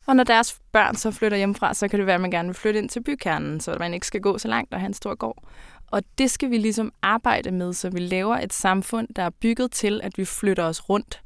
Og 0.07 0.17
når 0.17 0.25
deres 0.25 0.59
børn 0.73 0.97
så 0.97 1.11
flytter 1.11 1.37
hjemmefra, 1.37 1.75
så 1.75 1.89
kan 1.89 1.99
det 1.99 2.07
være, 2.07 2.15
at 2.15 2.21
man 2.21 2.31
gerne 2.31 2.49
vil 2.49 2.55
flytte 2.55 2.81
ind 2.81 2.89
til 2.89 3.03
bykernen, 3.03 3.61
så 3.61 3.77
man 3.79 3.95
ikke 3.95 4.07
skal 4.07 4.21
gå 4.21 4.39
så 4.39 4.49
langt 4.49 4.75
og 4.75 4.81
have 4.81 4.87
en 4.87 4.95
stor 4.95 5.15
gård. 5.15 5.45
Og 5.91 6.03
det 6.19 6.31
skal 6.31 6.51
vi 6.51 6.59
ligesom 6.59 6.93
arbejde 7.03 7.51
med, 7.51 7.73
så 7.73 7.91
vi 7.91 7.99
laver 7.99 8.37
et 8.37 8.53
samfund, 8.53 9.09
der 9.17 9.23
er 9.23 9.31
bygget 9.31 9.73
til, 9.73 10.01
at 10.03 10.19
vi 10.19 10.25
flytter 10.25 10.65
os 10.65 10.89
rundt 10.89 11.21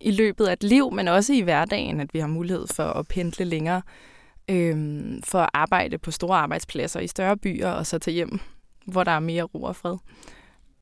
i 0.00 0.10
løbet 0.10 0.46
af 0.46 0.52
et 0.52 0.62
liv, 0.62 0.92
men 0.92 1.08
også 1.08 1.32
i 1.32 1.40
hverdagen, 1.40 2.00
at 2.00 2.14
vi 2.14 2.18
har 2.18 2.26
mulighed 2.26 2.66
for 2.66 2.84
at 2.84 3.08
pendle 3.08 3.44
længere, 3.44 3.82
øhm, 4.48 5.22
for 5.22 5.38
at 5.38 5.50
arbejde 5.54 5.98
på 5.98 6.10
store 6.10 6.38
arbejdspladser 6.38 7.00
i 7.00 7.06
større 7.06 7.36
byer, 7.36 7.68
og 7.68 7.86
så 7.86 7.98
tage 7.98 8.14
hjem, 8.14 8.40
hvor 8.86 9.04
der 9.04 9.12
er 9.12 9.20
mere 9.20 9.42
ro 9.42 9.62
og 9.62 9.76
fred. 9.76 9.96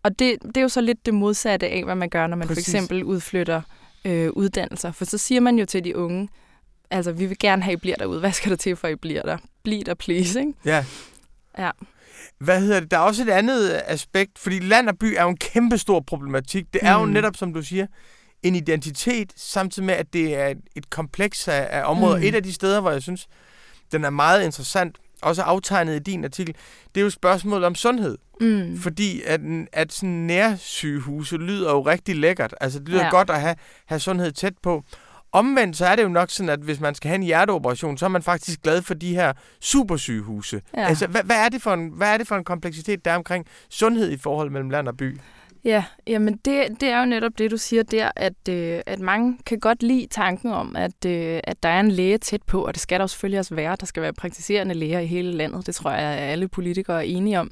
Og 0.02 0.18
det, 0.18 0.36
det 0.42 0.56
er 0.56 0.62
jo 0.62 0.68
så 0.68 0.80
lidt 0.80 1.06
det 1.06 1.14
modsatte 1.14 1.68
af, 1.68 1.84
hvad 1.84 1.94
man 1.94 2.08
gør, 2.08 2.26
når 2.26 2.36
man 2.36 2.48
Præcis. 2.48 2.64
for 2.64 2.70
eksempel 2.70 3.04
udflytter 3.04 3.62
øh, 4.04 4.30
uddannelser. 4.30 4.92
For 4.92 5.04
så 5.04 5.18
siger 5.18 5.40
man 5.40 5.58
jo 5.58 5.66
til 5.66 5.84
de 5.84 5.96
unge, 5.96 6.28
altså 6.90 7.12
vi 7.12 7.26
vil 7.26 7.38
gerne 7.38 7.62
have, 7.62 7.72
at 7.72 7.78
I 7.78 7.80
bliver 7.80 7.96
derude. 7.96 8.20
Hvad 8.20 8.32
skal 8.32 8.50
der 8.50 8.56
til, 8.56 8.76
for 8.76 8.88
at 8.88 8.92
I 8.92 8.96
bliver 8.96 9.22
der? 9.22 9.38
Bliv 9.62 9.84
der, 9.84 9.94
please, 9.94 10.40
ikke? 10.40 10.52
Ja. 10.64 10.84
Ja. 11.58 11.70
Hvad 12.38 12.60
hedder 12.60 12.80
det? 12.80 12.90
Der 12.90 12.96
er 12.96 13.00
også 13.00 13.22
et 13.22 13.28
andet 13.28 13.82
aspekt, 13.86 14.38
fordi 14.38 14.58
land 14.58 14.88
og 14.88 14.98
by 14.98 15.14
er 15.16 15.22
jo 15.22 15.28
en 15.28 15.36
kæmpe 15.36 15.78
stor 15.78 16.00
problematik. 16.00 16.64
Det 16.72 16.80
er 16.84 16.98
mm. 16.98 17.04
jo 17.04 17.10
netop, 17.12 17.36
som 17.36 17.54
du 17.54 17.62
siger, 17.62 17.86
en 18.42 18.54
identitet, 18.54 19.32
samtidig 19.36 19.86
med, 19.86 19.94
at 19.94 20.12
det 20.12 20.34
er 20.34 20.46
et, 20.46 20.58
et 20.76 20.90
kompleks 20.90 21.48
af, 21.48 21.68
af 21.70 21.90
områder. 21.90 22.16
Mm. 22.16 22.22
Et 22.22 22.34
af 22.34 22.42
de 22.42 22.52
steder, 22.52 22.80
hvor 22.80 22.90
jeg 22.90 23.02
synes, 23.02 23.26
den 23.92 24.04
er 24.04 24.10
meget 24.10 24.44
interessant, 24.44 24.96
også 25.22 25.42
aftegnet 25.42 25.96
i 25.96 25.98
din 25.98 26.24
artikel, 26.24 26.54
det 26.94 27.00
er 27.00 27.04
jo 27.04 27.10
spørgsmålet 27.10 27.66
om 27.66 27.74
sundhed. 27.74 28.18
Mm. 28.40 28.78
Fordi 28.78 29.22
at, 29.22 29.40
at 29.72 29.92
sådan 29.92 30.08
nærsygehuse 30.08 31.36
lyder 31.36 31.70
jo 31.70 31.80
rigtig 31.80 32.16
lækkert. 32.16 32.54
Altså 32.60 32.78
det 32.78 32.88
lyder 32.88 33.04
ja. 33.04 33.10
godt 33.10 33.30
at 33.30 33.40
have, 33.40 33.56
have 33.86 34.00
sundhed 34.00 34.32
tæt 34.32 34.54
på. 34.62 34.84
Omvendt 35.32 35.76
så 35.76 35.86
er 35.86 35.96
det 35.96 36.02
jo 36.02 36.08
nok 36.08 36.30
sådan, 36.30 36.50
at 36.50 36.60
hvis 36.60 36.80
man 36.80 36.94
skal 36.94 37.08
have 37.08 37.14
en 37.14 37.22
hjerteoperation, 37.22 37.98
så 37.98 38.04
er 38.04 38.08
man 38.08 38.22
faktisk 38.22 38.62
glad 38.62 38.82
for 38.82 38.94
de 38.94 39.14
her 39.14 39.32
supersygehuse. 39.60 40.62
Ja. 40.76 40.86
Altså, 40.86 41.06
hvad, 41.06 41.22
hvad, 41.22 41.36
er 41.36 41.48
det 41.48 41.62
for 41.62 41.74
en, 41.74 41.88
hvad 41.88 42.08
er 42.08 42.18
det 42.18 42.28
for 42.28 42.36
en 42.36 42.44
kompleksitet, 42.44 43.04
der 43.04 43.10
er 43.10 43.16
omkring 43.16 43.46
sundhed 43.68 44.10
i 44.10 44.16
forhold 44.16 44.50
mellem 44.50 44.70
land 44.70 44.88
og 44.88 44.96
by? 44.96 45.18
Ja, 45.64 45.84
jamen 46.06 46.36
det, 46.44 46.80
det 46.80 46.88
er 46.88 47.00
jo 47.00 47.06
netop 47.06 47.32
det, 47.38 47.50
du 47.50 47.56
siger 47.56 47.82
der, 47.82 48.10
at, 48.16 48.48
øh, 48.48 48.80
at 48.86 49.00
mange 49.00 49.38
kan 49.46 49.60
godt 49.60 49.82
lide 49.82 50.06
tanken 50.06 50.52
om, 50.52 50.76
at, 50.76 51.04
øh, 51.06 51.40
at 51.44 51.62
der 51.62 51.68
er 51.68 51.80
en 51.80 51.90
læge 51.90 52.18
tæt 52.18 52.42
på, 52.42 52.66
og 52.66 52.74
det 52.74 52.82
skal 52.82 52.98
der 52.98 53.04
jo 53.04 53.08
selvfølgelig 53.08 53.38
også 53.38 53.54
være. 53.54 53.76
Der 53.80 53.86
skal 53.86 54.02
være 54.02 54.12
praktiserende 54.12 54.74
læger 54.74 54.98
i 54.98 55.06
hele 55.06 55.32
landet. 55.32 55.66
Det 55.66 55.74
tror 55.74 55.90
jeg, 55.90 56.00
at 56.00 56.32
alle 56.32 56.48
politikere 56.48 56.96
er 56.96 57.16
enige 57.16 57.40
om. 57.40 57.50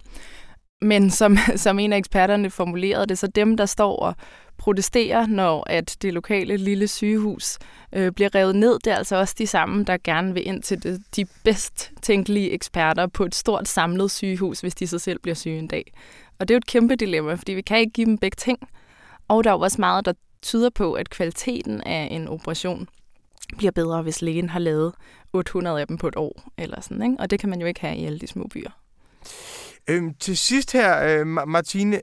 Men 0.83 1.11
som, 1.11 1.37
som 1.57 1.79
en 1.79 1.93
af 1.93 1.97
eksperterne 1.97 2.51
formulerede 2.51 3.07
det, 3.07 3.19
så 3.19 3.27
dem, 3.27 3.57
der 3.57 3.67
står 3.67 3.97
og 3.97 4.15
protesterer, 4.57 5.27
når 5.27 5.65
at 5.71 5.97
det 6.03 6.15
lokale 6.15 6.57
lille 6.57 6.89
sygehus 6.89 7.59
øh, 7.93 8.13
bliver 8.13 8.35
revet 8.35 8.57
ned, 8.57 8.79
det 8.85 8.93
er 8.93 8.97
altså 8.97 9.17
også 9.17 9.35
de 9.39 9.47
samme, 9.47 9.85
der 9.85 9.97
gerne 10.05 10.35
vil 10.35 10.47
ind 10.47 10.63
til 10.63 10.83
det, 10.83 11.03
de 11.17 11.27
bedst 11.45 11.93
tænkelige 12.03 12.51
eksperter 12.51 13.07
på 13.07 13.25
et 13.25 13.35
stort 13.35 13.69
samlet 13.69 14.11
sygehus, 14.11 14.61
hvis 14.61 14.75
de 14.75 14.87
så 14.87 14.99
selv 14.99 15.19
bliver 15.19 15.35
syge 15.35 15.59
en 15.59 15.69
dag. 15.69 15.93
Og 16.39 16.49
det 16.49 16.55
er 16.55 16.57
jo 16.57 16.59
et 16.59 16.67
kæmpe 16.67 16.97
dilemma, 16.97 17.35
fordi 17.35 17.53
vi 17.53 17.63
kan 17.63 17.79
ikke 17.79 17.93
give 17.93 18.07
dem 18.07 18.19
begge 18.19 18.37
ting. 18.37 18.59
Og 19.29 19.45
der 19.45 19.51
er 19.51 19.55
jo 19.55 19.61
også 19.61 19.81
meget, 19.81 20.05
der 20.05 20.13
tyder 20.43 20.71
på, 20.71 20.93
at 20.93 21.11
kvaliteten 21.11 21.81
af 21.81 22.09
en 22.11 22.29
operation 22.29 22.89
bliver 23.57 23.73
bedre, 23.73 24.03
hvis 24.03 24.23
lægen 24.23 24.49
har 24.49 24.59
lavet 24.59 24.93
800 25.33 25.81
af 25.81 25.87
dem 25.87 25.99
på 25.99 26.09
et 26.09 26.17
år, 26.17 26.43
eller 26.59 26.81
sådan, 26.81 27.03
ikke? 27.03 27.17
Og 27.19 27.31
det 27.31 27.41
kan 27.41 27.49
man 27.49 27.61
jo 27.61 27.67
ikke 27.67 27.81
have 27.81 27.97
i 27.97 28.05
alle 28.05 28.19
de 28.19 28.27
små 28.27 28.47
byer. 28.51 28.80
Øhm, 29.89 30.15
til 30.15 30.37
sidst 30.37 30.73
her, 30.73 31.21
øh, 31.21 31.27
Martine, 31.27 32.01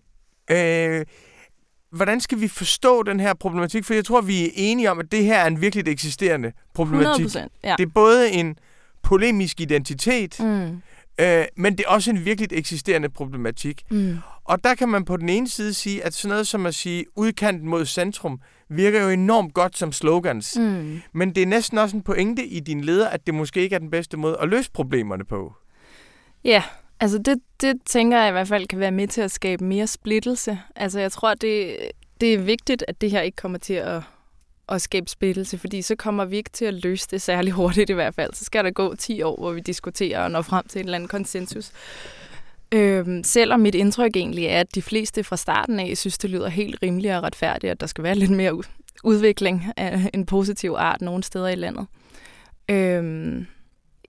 øh, 0.51 1.05
hvordan 1.91 2.21
skal 2.21 2.41
vi 2.41 2.47
forstå 2.47 3.03
den 3.03 3.19
her 3.19 3.33
problematik? 3.33 3.85
For 3.85 3.93
jeg 3.93 4.05
tror, 4.05 4.21
vi 4.21 4.45
er 4.45 4.49
enige 4.55 4.91
om, 4.91 4.99
at 4.99 5.11
det 5.11 5.23
her 5.23 5.39
er 5.39 5.47
en 5.47 5.61
virkelig 5.61 5.87
eksisterende 5.87 6.51
problematik. 6.73 7.25
100%, 7.25 7.47
ja. 7.63 7.75
Det 7.77 7.85
er 7.85 7.91
både 7.93 8.31
en 8.31 8.57
polemisk 9.03 9.61
identitet, 9.61 10.39
mm. 10.39 10.81
øh, 11.19 11.45
men 11.55 11.77
det 11.77 11.85
er 11.87 11.89
også 11.89 12.11
en 12.11 12.25
virkelig 12.25 12.49
eksisterende 12.51 13.09
problematik. 13.09 13.81
Mm. 13.91 14.17
Og 14.43 14.63
der 14.63 14.75
kan 14.75 14.89
man 14.89 15.05
på 15.05 15.17
den 15.17 15.29
ene 15.29 15.49
side 15.49 15.73
sige, 15.73 16.03
at 16.03 16.13
sådan 16.13 16.29
noget 16.29 16.47
som 16.47 16.65
at 16.65 16.75
sige 16.75 17.05
udkanten 17.15 17.69
mod 17.69 17.85
centrum, 17.85 18.41
virker 18.69 19.03
jo 19.03 19.09
enormt 19.09 19.53
godt 19.53 19.77
som 19.77 19.91
slogans. 19.91 20.57
Mm. 20.59 21.01
Men 21.13 21.35
det 21.35 21.43
er 21.43 21.47
næsten 21.47 21.77
også 21.77 21.95
en 21.95 22.03
pointe 22.03 22.45
i 22.45 22.59
din 22.59 22.81
leder, 22.81 23.09
at 23.09 23.27
det 23.27 23.33
måske 23.33 23.61
ikke 23.61 23.75
er 23.75 23.79
den 23.79 23.91
bedste 23.91 24.17
måde 24.17 24.37
at 24.41 24.49
løse 24.49 24.71
problemerne 24.71 25.25
på. 25.25 25.53
Ja, 26.43 26.63
Altså 26.99 27.17
det, 27.17 27.39
det 27.61 27.75
tænker 27.85 28.19
jeg 28.19 28.29
i 28.29 28.31
hvert 28.31 28.47
fald 28.47 28.67
kan 28.67 28.79
være 28.79 28.91
med 28.91 29.07
til 29.07 29.21
at 29.21 29.31
skabe 29.31 29.63
mere 29.63 29.87
splittelse. 29.87 30.59
Altså 30.75 30.99
jeg 30.99 31.11
tror, 31.11 31.33
det, 31.33 31.77
det 32.21 32.33
er 32.33 32.37
vigtigt, 32.37 32.83
at 32.87 33.01
det 33.01 33.11
her 33.11 33.21
ikke 33.21 33.35
kommer 33.35 33.57
til 33.57 33.73
at, 33.73 34.01
at 34.69 34.81
skabe 34.81 35.09
splittelse, 35.09 35.57
fordi 35.57 35.81
så 35.81 35.95
kommer 35.95 36.25
vi 36.25 36.37
ikke 36.37 36.49
til 36.49 36.65
at 36.65 36.73
løse 36.73 37.07
det 37.11 37.21
særlig 37.21 37.53
hurtigt 37.53 37.89
i 37.89 37.93
hvert 37.93 38.15
fald. 38.15 38.33
Så 38.33 38.45
skal 38.45 38.63
der 38.63 38.71
gå 38.71 38.95
10 38.95 39.21
år, 39.21 39.35
hvor 39.35 39.51
vi 39.51 39.59
diskuterer 39.59 40.23
og 40.23 40.31
når 40.31 40.41
frem 40.41 40.67
til 40.67 40.79
en 40.79 40.85
eller 40.85 40.95
anden 40.95 41.07
konsensus. 41.07 41.71
Øhm, 42.71 43.23
selvom 43.23 43.59
mit 43.59 43.75
indtryk 43.75 44.15
egentlig 44.15 44.45
er, 44.45 44.59
at 44.59 44.75
de 44.75 44.81
fleste 44.81 45.23
fra 45.23 45.37
starten 45.37 45.79
af 45.79 45.97
synes, 45.97 46.17
det 46.17 46.29
lyder 46.29 46.47
helt 46.47 46.79
rimeligt 46.83 47.13
og 47.13 47.23
retfærdigt, 47.23 47.71
at 47.71 47.79
der 47.79 47.87
skal 47.87 48.03
være 48.03 48.15
lidt 48.15 48.31
mere 48.31 48.63
udvikling 49.03 49.65
af 49.77 50.09
en 50.13 50.25
positiv 50.25 50.75
art 50.77 51.01
nogle 51.01 51.23
steder 51.23 51.47
i 51.47 51.55
landet. 51.55 51.87
Øhm, 52.69 53.47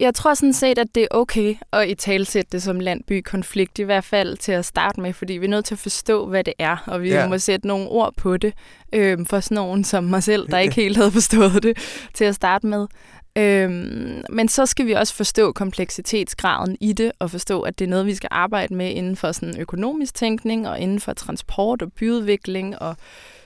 jeg 0.00 0.14
tror 0.14 0.34
sådan 0.34 0.52
set, 0.52 0.78
at 0.78 0.94
det 0.94 1.02
er 1.02 1.08
okay 1.10 1.54
at 1.72 1.88
i 1.88 1.94
talsætte 1.94 2.48
det 2.52 2.62
som 2.62 2.80
landby-konflikt, 2.80 3.78
i 3.78 3.82
hvert 3.82 4.04
fald 4.04 4.36
til 4.36 4.52
at 4.52 4.64
starte 4.64 5.00
med, 5.00 5.12
fordi 5.12 5.32
vi 5.32 5.46
er 5.46 5.50
nødt 5.50 5.64
til 5.64 5.74
at 5.74 5.78
forstå, 5.78 6.26
hvad 6.26 6.44
det 6.44 6.54
er, 6.58 6.76
og 6.86 7.02
vi 7.02 7.08
ja. 7.08 7.28
må 7.28 7.38
sætte 7.38 7.66
nogle 7.66 7.88
ord 7.88 8.14
på 8.16 8.36
det, 8.36 8.54
øh, 8.92 9.26
for 9.26 9.40
sådan 9.40 9.54
nogen 9.54 9.84
som 9.84 10.04
mig 10.04 10.22
selv, 10.22 10.48
der 10.48 10.58
ikke 10.58 10.74
helt 10.82 10.96
havde 10.96 11.12
forstået 11.12 11.62
det 11.62 11.78
til 12.14 12.24
at 12.24 12.34
starte 12.34 12.66
med. 12.66 12.86
Øhm, 13.38 14.22
men 14.30 14.48
så 14.48 14.66
skal 14.66 14.86
vi 14.86 14.92
også 14.92 15.14
forstå 15.14 15.52
kompleksitetsgraden 15.52 16.76
i 16.80 16.92
det, 16.92 17.12
og 17.18 17.30
forstå, 17.30 17.62
at 17.62 17.78
det 17.78 17.84
er 17.84 17.88
noget, 17.88 18.06
vi 18.06 18.14
skal 18.14 18.28
arbejde 18.32 18.74
med 18.74 18.90
inden 18.90 19.16
for 19.16 19.32
sådan 19.32 19.60
økonomisk 19.60 20.14
tænkning, 20.14 20.68
og 20.68 20.80
inden 20.80 21.00
for 21.00 21.12
transport 21.12 21.82
og 21.82 21.92
byudvikling, 21.92 22.78
og 22.78 22.96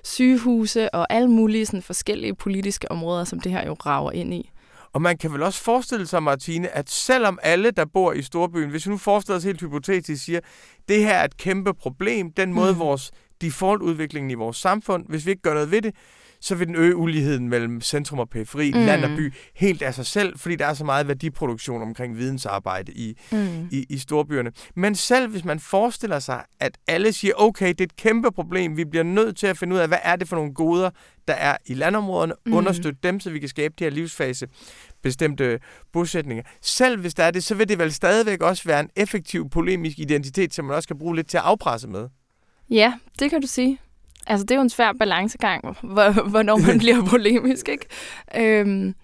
sygehuse, 0.04 0.94
og 0.94 1.06
alle 1.10 1.30
mulige 1.30 1.66
sådan 1.66 1.82
forskellige 1.82 2.34
politiske 2.34 2.90
områder, 2.90 3.24
som 3.24 3.40
det 3.40 3.52
her 3.52 3.66
jo 3.66 3.72
rager 3.72 4.10
ind 4.10 4.34
i. 4.34 4.50
Og 4.92 5.02
man 5.02 5.18
kan 5.18 5.32
vel 5.32 5.42
også 5.42 5.62
forestille 5.62 6.06
sig, 6.06 6.22
Martine, 6.22 6.68
at 6.68 6.90
selvom 6.90 7.38
alle, 7.42 7.70
der 7.70 7.84
bor 7.84 8.12
i 8.12 8.22
storbyen, 8.22 8.70
hvis 8.70 8.86
vi 8.86 8.90
nu 8.90 8.98
forestiller 8.98 9.36
os 9.36 9.44
helt 9.44 9.60
hypotetisk, 9.60 10.24
siger, 10.24 10.40
det 10.88 10.98
her 10.98 11.14
er 11.14 11.24
et 11.24 11.36
kæmpe 11.36 11.74
problem, 11.74 12.32
den 12.32 12.52
måde 12.52 12.72
mm. 12.72 12.78
vores 12.78 13.10
default-udviklingen 13.40 14.30
i 14.30 14.34
vores 14.34 14.56
samfund, 14.56 15.04
hvis 15.08 15.26
vi 15.26 15.30
ikke 15.30 15.42
gør 15.42 15.54
noget 15.54 15.70
ved 15.70 15.82
det, 15.82 15.94
så 16.42 16.54
vil 16.54 16.66
den 16.66 16.76
øge 16.76 16.96
uligheden 16.96 17.48
mellem 17.48 17.80
centrum 17.80 18.18
og 18.18 18.28
periferi, 18.28 18.72
mm. 18.72 18.78
land 18.78 19.04
og 19.04 19.10
by, 19.16 19.34
helt 19.54 19.82
af 19.82 19.94
sig 19.94 20.06
selv, 20.06 20.38
fordi 20.38 20.56
der 20.56 20.66
er 20.66 20.74
så 20.74 20.84
meget 20.84 21.08
værdiproduktion 21.08 21.82
omkring 21.82 22.16
vidensarbejde 22.16 22.92
i, 22.92 23.18
mm. 23.32 23.68
i, 23.70 23.86
i 23.88 23.98
storbyerne. 23.98 24.52
Men 24.76 24.94
selv 24.94 25.30
hvis 25.30 25.44
man 25.44 25.60
forestiller 25.60 26.18
sig, 26.18 26.44
at 26.60 26.78
alle 26.86 27.12
siger, 27.12 27.34
okay, 27.36 27.68
det 27.68 27.80
er 27.80 27.84
et 27.84 27.96
kæmpe 27.96 28.32
problem, 28.32 28.76
vi 28.76 28.84
bliver 28.84 29.04
nødt 29.04 29.36
til 29.36 29.46
at 29.46 29.58
finde 29.58 29.74
ud 29.74 29.80
af, 29.80 29.88
hvad 29.88 29.98
er 30.02 30.16
det 30.16 30.28
for 30.28 30.36
nogle 30.36 30.54
goder, 30.54 30.90
der 31.28 31.34
er 31.34 31.56
i 31.66 31.74
landområderne, 31.74 32.34
mm. 32.46 32.52
understøtte 32.52 32.98
dem, 33.02 33.20
så 33.20 33.30
vi 33.30 33.38
kan 33.38 33.48
skabe 33.48 33.74
de 33.78 33.84
her 33.84 33.90
livsfase 33.90 34.46
bestemte 35.02 35.60
bosætninger. 35.92 36.44
Selv 36.62 37.00
hvis 37.00 37.14
der 37.14 37.24
er 37.24 37.30
det, 37.30 37.44
så 37.44 37.54
vil 37.54 37.68
det 37.68 37.78
vel 37.78 37.92
stadigvæk 37.92 38.42
også 38.42 38.64
være 38.64 38.80
en 38.80 38.90
effektiv 38.96 39.50
polemisk 39.50 39.98
identitet, 39.98 40.54
som 40.54 40.64
man 40.64 40.76
også 40.76 40.88
kan 40.88 40.98
bruge 40.98 41.16
lidt 41.16 41.28
til 41.28 41.36
at 41.36 41.44
afpresse 41.44 41.88
med. 41.88 42.08
Ja, 42.70 42.92
det 43.18 43.30
kan 43.30 43.40
du 43.40 43.46
sige. 43.46 43.78
Altså, 44.26 44.44
det 44.44 44.50
er 44.50 44.56
jo 44.56 44.62
en 44.62 44.70
svær 44.70 44.92
balancegang, 44.98 45.76
hvornår 46.30 46.56
man 46.56 46.78
bliver 46.84 47.04
polemisk, 47.04 47.68
ikke? 47.68 47.86
Øhm, 48.36 48.94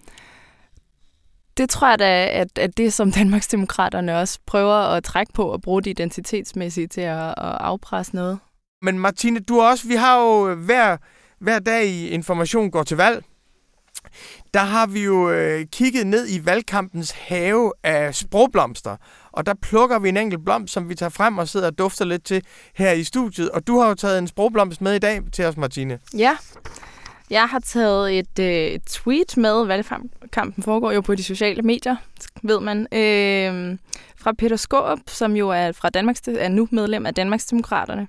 det 1.57 1.69
tror 1.69 1.89
jeg 1.89 1.99
da, 1.99 2.27
at, 2.27 2.57
at 2.57 2.77
det, 2.77 2.93
som 2.93 3.11
Danmarksdemokraterne 3.11 4.17
også 4.17 4.39
prøver 4.45 4.75
at 4.75 5.03
trække 5.03 5.33
på 5.33 5.43
og 5.43 5.61
bruge 5.61 5.81
det 5.81 5.89
identitetsmæssigt 5.89 6.91
til 6.91 7.01
at, 7.01 7.27
at 7.27 7.35
afpresse 7.37 8.15
noget. 8.15 8.39
Men 8.81 8.99
Martine, 8.99 9.39
du 9.39 9.61
også, 9.61 9.87
vi 9.87 9.93
har 9.93 10.19
jo 10.21 10.55
hver, 10.55 10.97
hver 11.39 11.59
dag 11.59 11.85
i 11.85 12.09
Information 12.09 12.71
går 12.71 12.83
til 12.83 12.97
valg, 12.97 13.23
der 14.53 14.59
har 14.59 14.87
vi 14.87 15.03
jo 15.03 15.31
øh, 15.31 15.65
kigget 15.65 16.07
ned 16.07 16.27
i 16.29 16.45
valgkampens 16.45 17.11
have 17.11 17.71
af 17.83 18.15
sprogblomster. 18.15 18.95
Og 19.31 19.45
der 19.45 19.53
plukker 19.61 19.99
vi 19.99 20.09
en 20.09 20.17
enkelt 20.17 20.45
blomst, 20.45 20.73
som 20.73 20.89
vi 20.89 20.95
tager 20.95 21.09
frem 21.09 21.37
og 21.37 21.47
sidder 21.47 21.67
og 21.67 21.77
dufter 21.77 22.05
lidt 22.05 22.23
til 22.23 22.41
her 22.75 22.91
i 22.91 23.03
studiet. 23.03 23.49
Og 23.49 23.67
du 23.67 23.79
har 23.79 23.87
jo 23.87 23.93
taget 23.93 24.17
en 24.17 24.27
sprogblomst 24.27 24.81
med 24.81 24.95
i 24.95 24.99
dag 24.99 25.21
til 25.33 25.45
os, 25.45 25.57
Martine. 25.57 25.99
Ja, 26.17 26.37
jeg 27.29 27.47
har 27.47 27.59
taget 27.59 28.19
et 28.19 28.39
øh, 28.39 28.79
tweet 28.87 29.37
med. 29.37 29.65
Valgkampen 29.65 30.63
foregår 30.63 30.91
jo 30.91 31.01
på 31.01 31.15
de 31.15 31.23
sociale 31.23 31.61
medier, 31.61 31.95
ved 32.43 32.59
man. 32.59 32.87
Øh, 32.93 33.77
fra 34.19 34.33
Peter 34.33 34.55
Skåb, 34.55 34.99
som 35.07 35.35
jo 35.35 35.49
er, 35.49 35.71
fra 35.71 35.89
Danmarks, 35.89 36.21
er 36.27 36.49
nu 36.49 36.67
medlem 36.71 37.05
af 37.05 37.13
Danmarksdemokraterne. 37.13 38.07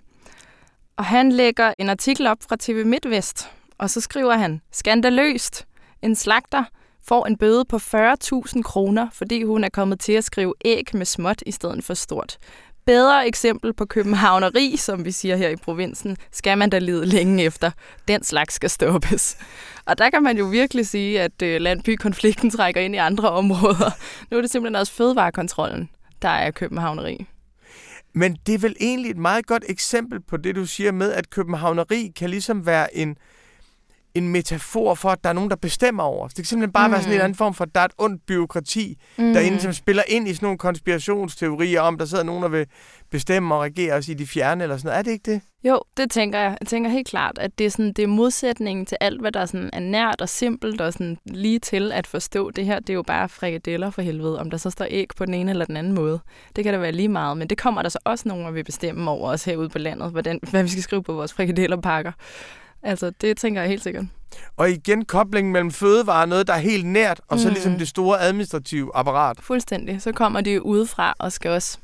Og 0.96 1.04
han 1.04 1.32
lægger 1.32 1.74
en 1.78 1.90
artikel 1.90 2.26
op 2.26 2.38
fra 2.48 2.56
TV 2.60 2.86
MidtVest, 2.86 3.50
og 3.78 3.90
så 3.90 4.00
skriver 4.00 4.36
han, 4.36 4.60
skandaløst, 4.72 5.66
en 6.02 6.14
slagter 6.14 6.64
får 7.08 7.26
en 7.26 7.36
bøde 7.36 7.64
på 7.64 7.76
40.000 7.76 8.62
kroner, 8.62 9.08
fordi 9.12 9.42
hun 9.42 9.64
er 9.64 9.68
kommet 9.68 10.00
til 10.00 10.12
at 10.12 10.24
skrive 10.24 10.54
æg 10.64 10.90
med 10.94 11.06
småt 11.06 11.42
i 11.46 11.52
stedet 11.52 11.84
for 11.84 11.94
stort. 11.94 12.38
Bedre 12.86 13.26
eksempel 13.26 13.72
på 13.72 13.86
københavneri, 13.86 14.76
som 14.76 15.04
vi 15.04 15.10
siger 15.10 15.36
her 15.36 15.48
i 15.48 15.56
provinsen, 15.56 16.16
skal 16.32 16.58
man 16.58 16.70
da 16.70 16.78
lide 16.78 17.06
længe 17.06 17.44
efter. 17.44 17.70
Den 18.08 18.22
slags 18.22 18.54
skal 18.54 18.70
stoppes. 18.70 19.36
Og 19.86 19.98
der 19.98 20.10
kan 20.10 20.22
man 20.22 20.38
jo 20.38 20.44
virkelig 20.44 20.86
sige, 20.86 21.20
at 21.20 21.42
øh, 21.42 21.60
landbykonflikten 21.60 22.50
trækker 22.50 22.80
ind 22.80 22.94
i 22.94 22.98
andre 22.98 23.30
områder. 23.30 23.90
Nu 24.30 24.36
er 24.36 24.40
det 24.40 24.50
simpelthen 24.50 24.76
også 24.76 24.92
fødevarekontrollen, 24.92 25.88
der 26.22 26.28
er 26.28 26.50
københavneri. 26.50 27.26
Men 28.12 28.36
det 28.46 28.54
er 28.54 28.58
vel 28.58 28.76
egentlig 28.80 29.10
et 29.10 29.16
meget 29.16 29.46
godt 29.46 29.64
eksempel 29.68 30.20
på 30.20 30.36
det, 30.36 30.54
du 30.54 30.66
siger 30.66 30.92
med, 30.92 31.12
at 31.12 31.30
københavneri 31.30 32.12
kan 32.16 32.30
ligesom 32.30 32.66
være 32.66 32.96
en, 32.96 33.16
en 34.14 34.28
metafor 34.28 34.94
for, 34.94 35.08
at 35.08 35.24
der 35.24 35.30
er 35.30 35.34
nogen, 35.34 35.50
der 35.50 35.56
bestemmer 35.56 36.02
over. 36.02 36.28
Det 36.28 36.36
kan 36.36 36.44
simpelthen 36.44 36.72
bare 36.72 36.88
mm. 36.88 36.92
være 36.92 37.00
sådan 37.00 37.10
en 37.10 37.14
eller 37.14 37.24
anden 37.24 37.36
form 37.36 37.54
for, 37.54 37.64
at 37.64 37.74
der 37.74 37.80
er 37.80 37.84
et 37.84 37.92
ondt 37.98 38.26
byråkrati 38.26 38.96
mm. 39.18 39.32
derinde, 39.32 39.60
som 39.60 39.72
spiller 39.72 40.02
ind 40.08 40.28
i 40.28 40.34
sådan 40.34 40.46
nogle 40.46 40.58
konspirationsteorier 40.58 41.80
om, 41.80 41.98
der 41.98 42.04
sidder 42.04 42.24
nogen, 42.24 42.42
der 42.42 42.48
vil 42.48 42.66
bestemme 43.10 43.54
og 43.54 43.60
regere 43.60 43.94
os 43.94 44.08
i 44.08 44.14
de 44.14 44.26
fjerne 44.26 44.62
eller 44.62 44.76
sådan 44.76 44.88
noget. 44.88 44.98
Er 44.98 45.02
det 45.02 45.10
ikke 45.10 45.32
det? 45.32 45.40
Jo, 45.64 45.80
det 45.96 46.10
tænker 46.10 46.38
jeg. 46.38 46.56
Jeg 46.60 46.68
tænker 46.68 46.90
helt 46.90 47.08
klart, 47.08 47.38
at 47.38 47.58
det 47.58 47.66
er, 47.66 47.70
sådan, 47.70 47.92
det 47.92 48.02
er 48.02 48.06
modsætningen 48.06 48.86
til 48.86 48.96
alt, 49.00 49.20
hvad 49.20 49.32
der 49.32 49.46
sådan 49.46 49.70
er 49.72 49.80
nært 49.80 50.20
og 50.20 50.28
simpelt 50.28 50.80
og 50.80 50.92
sådan 50.92 51.18
lige 51.24 51.58
til 51.58 51.92
at 51.92 52.06
forstå. 52.06 52.50
Det 52.50 52.66
her, 52.66 52.80
det 52.80 52.90
er 52.90 52.94
jo 52.94 53.02
bare 53.02 53.28
frikadeller 53.28 53.90
for 53.90 54.02
helvede, 54.02 54.40
om 54.40 54.50
der 54.50 54.56
så 54.58 54.70
står 54.70 54.86
æg 54.90 55.08
på 55.16 55.26
den 55.26 55.34
ene 55.34 55.50
eller 55.50 55.64
den 55.64 55.76
anden 55.76 55.92
måde. 55.92 56.20
Det 56.56 56.64
kan 56.64 56.72
da 56.72 56.80
være 56.80 56.92
lige 56.92 57.08
meget, 57.08 57.36
men 57.36 57.48
det 57.48 57.58
kommer 57.58 57.82
der 57.82 57.88
så 57.88 57.98
også 58.04 58.28
nogen, 58.28 58.44
der 58.44 58.50
vil 58.50 58.64
bestemme 58.64 59.10
over 59.10 59.30
os 59.30 59.44
herude 59.44 59.68
på 59.68 59.78
landet, 59.78 60.10
hvordan, 60.10 60.40
hvad 60.50 60.62
vi 60.62 60.68
skal 60.68 60.82
skrive 60.82 61.02
på 61.02 61.12
vores 61.12 61.32
frikadellerpakker. 61.32 62.12
Altså, 62.82 63.12
det 63.20 63.36
tænker 63.36 63.60
jeg 63.60 63.70
helt 63.70 63.82
sikkert. 63.82 64.04
Og 64.56 64.70
igen 64.70 65.04
koblingen 65.04 65.52
mellem 65.52 65.70
fødevare, 65.70 66.26
noget, 66.26 66.46
der 66.46 66.52
er 66.52 66.58
helt 66.58 66.86
nært, 66.86 67.20
og 67.28 67.36
mm. 67.36 67.42
så 67.42 67.50
ligesom 67.50 67.78
det 67.78 67.88
store 67.88 68.20
administrative 68.20 68.90
apparat. 68.94 69.36
Fuldstændig. 69.40 70.02
Så 70.02 70.12
kommer 70.12 70.40
det 70.40 70.58
udefra 70.58 71.14
og 71.18 71.32
skal 71.32 71.50
også... 71.50 71.78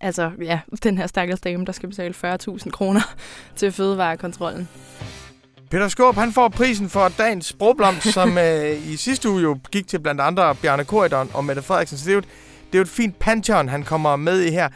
Altså, 0.00 0.30
ja, 0.42 0.60
den 0.82 0.98
her 0.98 1.06
stakkels 1.06 1.40
dame, 1.40 1.64
der 1.64 1.72
skal 1.72 1.88
betale 1.88 2.14
40.000 2.24 2.70
kroner 2.70 3.00
til 3.56 3.72
fødevarekontrollen. 3.72 4.68
Peter 5.70 5.88
Skåb, 5.88 6.14
han 6.14 6.32
får 6.32 6.48
prisen 6.48 6.88
for 6.88 7.08
dagens 7.08 7.46
sprogblomst, 7.46 8.12
som 8.18 8.38
øh, 8.38 8.88
i 8.88 8.96
sidste 8.96 9.30
uge 9.30 9.42
jo 9.42 9.58
gik 9.70 9.88
til 9.88 9.98
blandt 9.98 10.20
andre 10.20 10.54
Bjarne 10.54 10.84
Korydon 10.84 11.30
og 11.34 11.44
Mette 11.44 11.62
Frederiksen. 11.62 11.98
Så 11.98 12.04
det 12.04 12.10
er 12.10 12.14
jo 12.14 12.18
et, 12.18 12.28
det 12.66 12.74
er 12.74 12.78
jo 12.78 12.82
et 12.82 12.88
fint 12.88 13.18
pantheon, 13.18 13.68
han 13.68 13.82
kommer 13.82 14.16
med 14.16 14.42
i 14.42 14.50
her. 14.50 14.68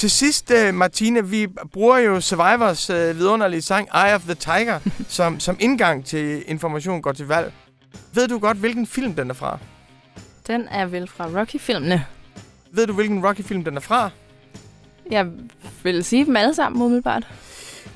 Til 0.00 0.10
sidst, 0.10 0.52
uh, 0.68 0.74
Martine, 0.74 1.28
vi 1.28 1.46
bruger 1.72 1.98
jo 1.98 2.20
Survivors 2.20 2.90
uh, 2.90 2.96
vidunderlige 2.96 3.62
sang 3.62 3.88
Eye 3.94 4.14
of 4.14 4.22
the 4.22 4.34
Tiger 4.34 4.80
som, 5.08 5.40
som 5.40 5.56
indgang 5.60 6.04
til 6.04 6.42
information 6.46 7.02
går 7.02 7.12
til 7.12 7.26
valg. 7.26 7.52
Ved 8.12 8.28
du 8.28 8.38
godt, 8.38 8.56
hvilken 8.56 8.86
film 8.86 9.14
den 9.14 9.30
er 9.30 9.34
fra? 9.34 9.58
Den 10.46 10.68
er 10.70 10.86
vel 10.86 11.08
fra 11.08 11.40
Rocky-filmene. 11.40 12.04
Ved 12.72 12.86
du, 12.86 12.92
hvilken 12.92 13.26
Rocky-film 13.26 13.64
den 13.64 13.76
er 13.76 13.80
fra? 13.80 14.10
Jeg 15.10 15.26
vil 15.82 16.04
sige 16.04 16.24
dem 16.24 16.36
alle 16.36 16.54
sammen 16.54 16.82
umiddelbart. 16.82 17.26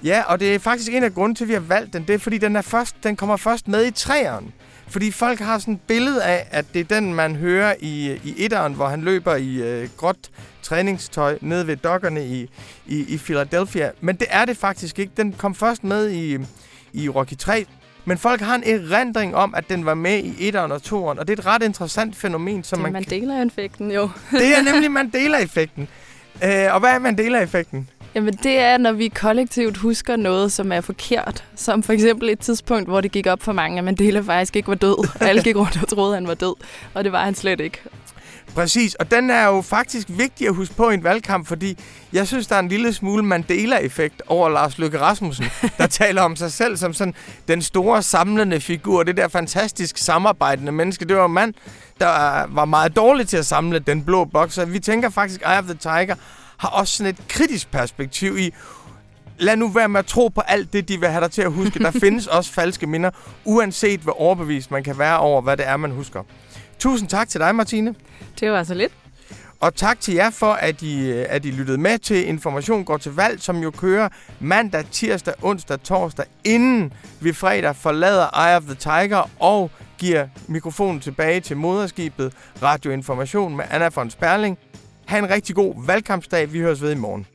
Ja, 0.04 0.22
og 0.26 0.40
det 0.40 0.54
er 0.54 0.58
faktisk 0.58 0.92
en 0.92 1.04
af 1.04 1.14
grunden 1.14 1.36
til, 1.36 1.44
at 1.44 1.48
vi 1.48 1.52
har 1.52 1.60
valgt 1.60 1.92
den. 1.92 2.06
Det 2.06 2.14
er, 2.14 2.18
fordi 2.18 2.38
den, 2.38 2.56
er 2.56 2.62
først, 2.62 2.96
den 3.02 3.16
kommer 3.16 3.36
først 3.36 3.68
med 3.68 3.86
i 3.86 3.90
træeren. 3.90 4.52
Fordi 4.88 5.10
folk 5.10 5.38
har 5.40 5.58
sådan 5.58 5.74
et 5.74 5.80
billede 5.80 6.24
af, 6.24 6.46
at 6.50 6.64
det 6.74 6.80
er 6.80 7.00
den, 7.00 7.14
man 7.14 7.36
hører 7.36 7.74
i, 7.80 8.20
i 8.24 8.34
etteren, 8.38 8.74
hvor 8.74 8.86
han 8.86 9.02
løber 9.02 9.34
i 9.34 9.54
øh, 9.54 9.88
gråt 9.96 10.30
træningstøj 10.62 11.38
nede 11.40 11.66
ved 11.66 11.76
dokkerne 11.76 12.26
i, 12.26 12.50
i, 12.86 13.14
i 13.14 13.18
Philadelphia. 13.18 13.90
Men 14.00 14.16
det 14.16 14.26
er 14.30 14.44
det 14.44 14.56
faktisk 14.56 14.98
ikke. 14.98 15.12
Den 15.16 15.32
kom 15.32 15.54
først 15.54 15.84
med 15.84 16.10
i, 16.10 16.38
i 16.92 17.08
Rocky 17.08 17.36
3. 17.38 17.66
Men 18.04 18.18
folk 18.18 18.40
har 18.40 18.54
en 18.54 18.62
erindring 18.64 19.36
om, 19.36 19.54
at 19.54 19.68
den 19.68 19.86
var 19.86 19.94
med 19.94 20.18
i 20.18 20.48
etteren 20.48 20.72
og 20.72 20.82
toeren, 20.82 21.18
og 21.18 21.28
det 21.28 21.38
er 21.38 21.42
et 21.42 21.46
ret 21.46 21.62
interessant 21.62 22.16
fænomen. 22.16 22.64
Som 22.64 22.78
det 22.78 22.86
er 22.86 22.92
man 22.92 22.92
Mandela-effekten, 22.92 23.90
jo. 23.90 24.10
det 24.30 24.58
er 24.58 24.72
nemlig 24.72 24.90
Mandela-effekten. 25.00 25.88
Øh, 26.44 26.74
og 26.74 26.80
hvad 26.80 26.90
er 26.90 26.98
Mandela-effekten? 26.98 27.88
Jamen 28.14 28.34
det 28.34 28.58
er, 28.58 28.78
når 28.78 28.92
vi 28.92 29.08
kollektivt 29.08 29.76
husker 29.76 30.16
noget, 30.16 30.52
som 30.52 30.72
er 30.72 30.80
forkert. 30.80 31.44
Som 31.56 31.82
for 31.82 31.92
eksempel 31.92 32.28
et 32.28 32.38
tidspunkt, 32.38 32.88
hvor 32.88 33.00
det 33.00 33.12
gik 33.12 33.26
op 33.26 33.42
for 33.42 33.52
mange, 33.52 33.78
at 33.78 33.84
Mandela 33.84 34.20
faktisk 34.20 34.56
ikke 34.56 34.68
var 34.68 34.74
død. 34.74 35.08
Alle 35.20 35.42
gik 35.42 35.56
rundt 35.56 35.82
og 35.82 35.88
troede, 35.88 36.12
at 36.12 36.16
han 36.16 36.28
var 36.28 36.34
død, 36.34 36.54
og 36.94 37.04
det 37.04 37.12
var 37.12 37.24
han 37.24 37.34
slet 37.34 37.60
ikke. 37.60 37.78
Præcis, 38.54 38.94
og 38.94 39.10
den 39.10 39.30
er 39.30 39.46
jo 39.46 39.60
faktisk 39.60 40.08
vigtig 40.10 40.48
at 40.48 40.54
huske 40.54 40.74
på 40.74 40.90
i 40.90 40.94
en 40.94 41.04
valgkamp, 41.04 41.46
fordi 41.46 41.78
jeg 42.12 42.26
synes, 42.26 42.46
der 42.46 42.54
er 42.54 42.60
en 42.60 42.68
lille 42.68 42.92
smule 42.92 43.22
Mandela-effekt 43.22 44.22
over 44.26 44.48
Lars 44.48 44.78
Løkke 44.78 45.00
Rasmussen, 45.00 45.44
der 45.78 45.86
taler 46.02 46.22
om 46.22 46.36
sig 46.36 46.52
selv 46.52 46.76
som 46.76 46.94
sådan 46.94 47.14
den 47.48 47.62
store 47.62 48.02
samlende 48.02 48.60
figur, 48.60 49.02
det 49.02 49.16
der 49.16 49.28
fantastisk 49.28 49.98
samarbejdende 49.98 50.72
menneske. 50.72 51.04
Det 51.04 51.16
var 51.16 51.26
en 51.26 51.32
mand, 51.32 51.54
der 52.00 52.46
var 52.48 52.64
meget 52.64 52.96
dårlig 52.96 53.28
til 53.28 53.36
at 53.36 53.46
samle 53.46 53.78
den 53.78 54.04
blå 54.04 54.24
boks, 54.24 54.58
og 54.58 54.72
vi 54.72 54.78
tænker 54.78 55.10
faktisk, 55.10 55.40
Eye 55.40 55.58
of 55.58 55.64
the 55.64 55.74
Tiger 55.74 56.14
har 56.56 56.68
også 56.68 56.96
sådan 56.96 57.10
et 57.10 57.28
kritisk 57.28 57.70
perspektiv 57.70 58.38
i, 58.38 58.54
lad 59.38 59.56
nu 59.56 59.68
være 59.68 59.88
med 59.88 59.98
at 59.98 60.06
tro 60.06 60.28
på 60.28 60.40
alt 60.40 60.72
det, 60.72 60.88
de 60.88 61.00
vil 61.00 61.08
have 61.08 61.24
dig 61.24 61.30
til 61.30 61.42
at 61.42 61.52
huske. 61.52 61.78
Der 61.78 61.90
findes 62.04 62.26
også 62.26 62.52
falske 62.52 62.86
minder, 62.86 63.10
uanset 63.44 64.00
hvor 64.00 64.20
overbevist 64.20 64.70
man 64.70 64.84
kan 64.84 64.98
være 64.98 65.18
over, 65.18 65.40
hvad 65.40 65.56
det 65.56 65.68
er, 65.68 65.76
man 65.76 65.90
husker. 65.90 66.22
Tusind 66.78 67.08
tak 67.08 67.28
til 67.28 67.40
dig, 67.40 67.54
Martine. 67.54 67.94
Det 68.40 68.50
var 68.50 68.58
altså 68.58 68.74
lidt. 68.74 68.92
Og 69.60 69.74
tak 69.74 70.00
til 70.00 70.14
jer 70.14 70.30
for, 70.30 70.52
at 70.52 70.82
I, 70.82 71.10
at 71.10 71.44
I 71.44 71.50
lyttede 71.50 71.78
med 71.78 71.98
til 71.98 72.28
Information 72.28 72.84
går 72.84 72.96
til 72.96 73.12
valg, 73.12 73.42
som 73.42 73.62
jo 73.62 73.70
kører 73.70 74.08
mandag, 74.40 74.84
tirsdag, 74.90 75.34
onsdag, 75.42 75.82
torsdag, 75.82 76.24
inden 76.44 76.92
vi 77.20 77.32
fredag 77.32 77.76
forlader 77.76 78.46
Eye 78.46 78.56
of 78.56 78.62
the 78.62 78.74
Tiger 78.74 79.30
og 79.40 79.70
giver 79.98 80.28
mikrofonen 80.46 81.00
tilbage 81.00 81.40
til 81.40 81.56
moderskibet 81.56 82.32
Radioinformation 82.62 83.56
med 83.56 83.64
Anna 83.70 83.90
von 83.94 84.10
Sperling. 84.10 84.58
Ha' 85.06 85.18
en 85.18 85.30
rigtig 85.30 85.54
god 85.54 85.86
valgkampsdag. 85.86 86.52
Vi 86.52 86.58
høres 86.58 86.82
ved 86.82 86.92
i 86.92 86.94
morgen. 86.94 87.26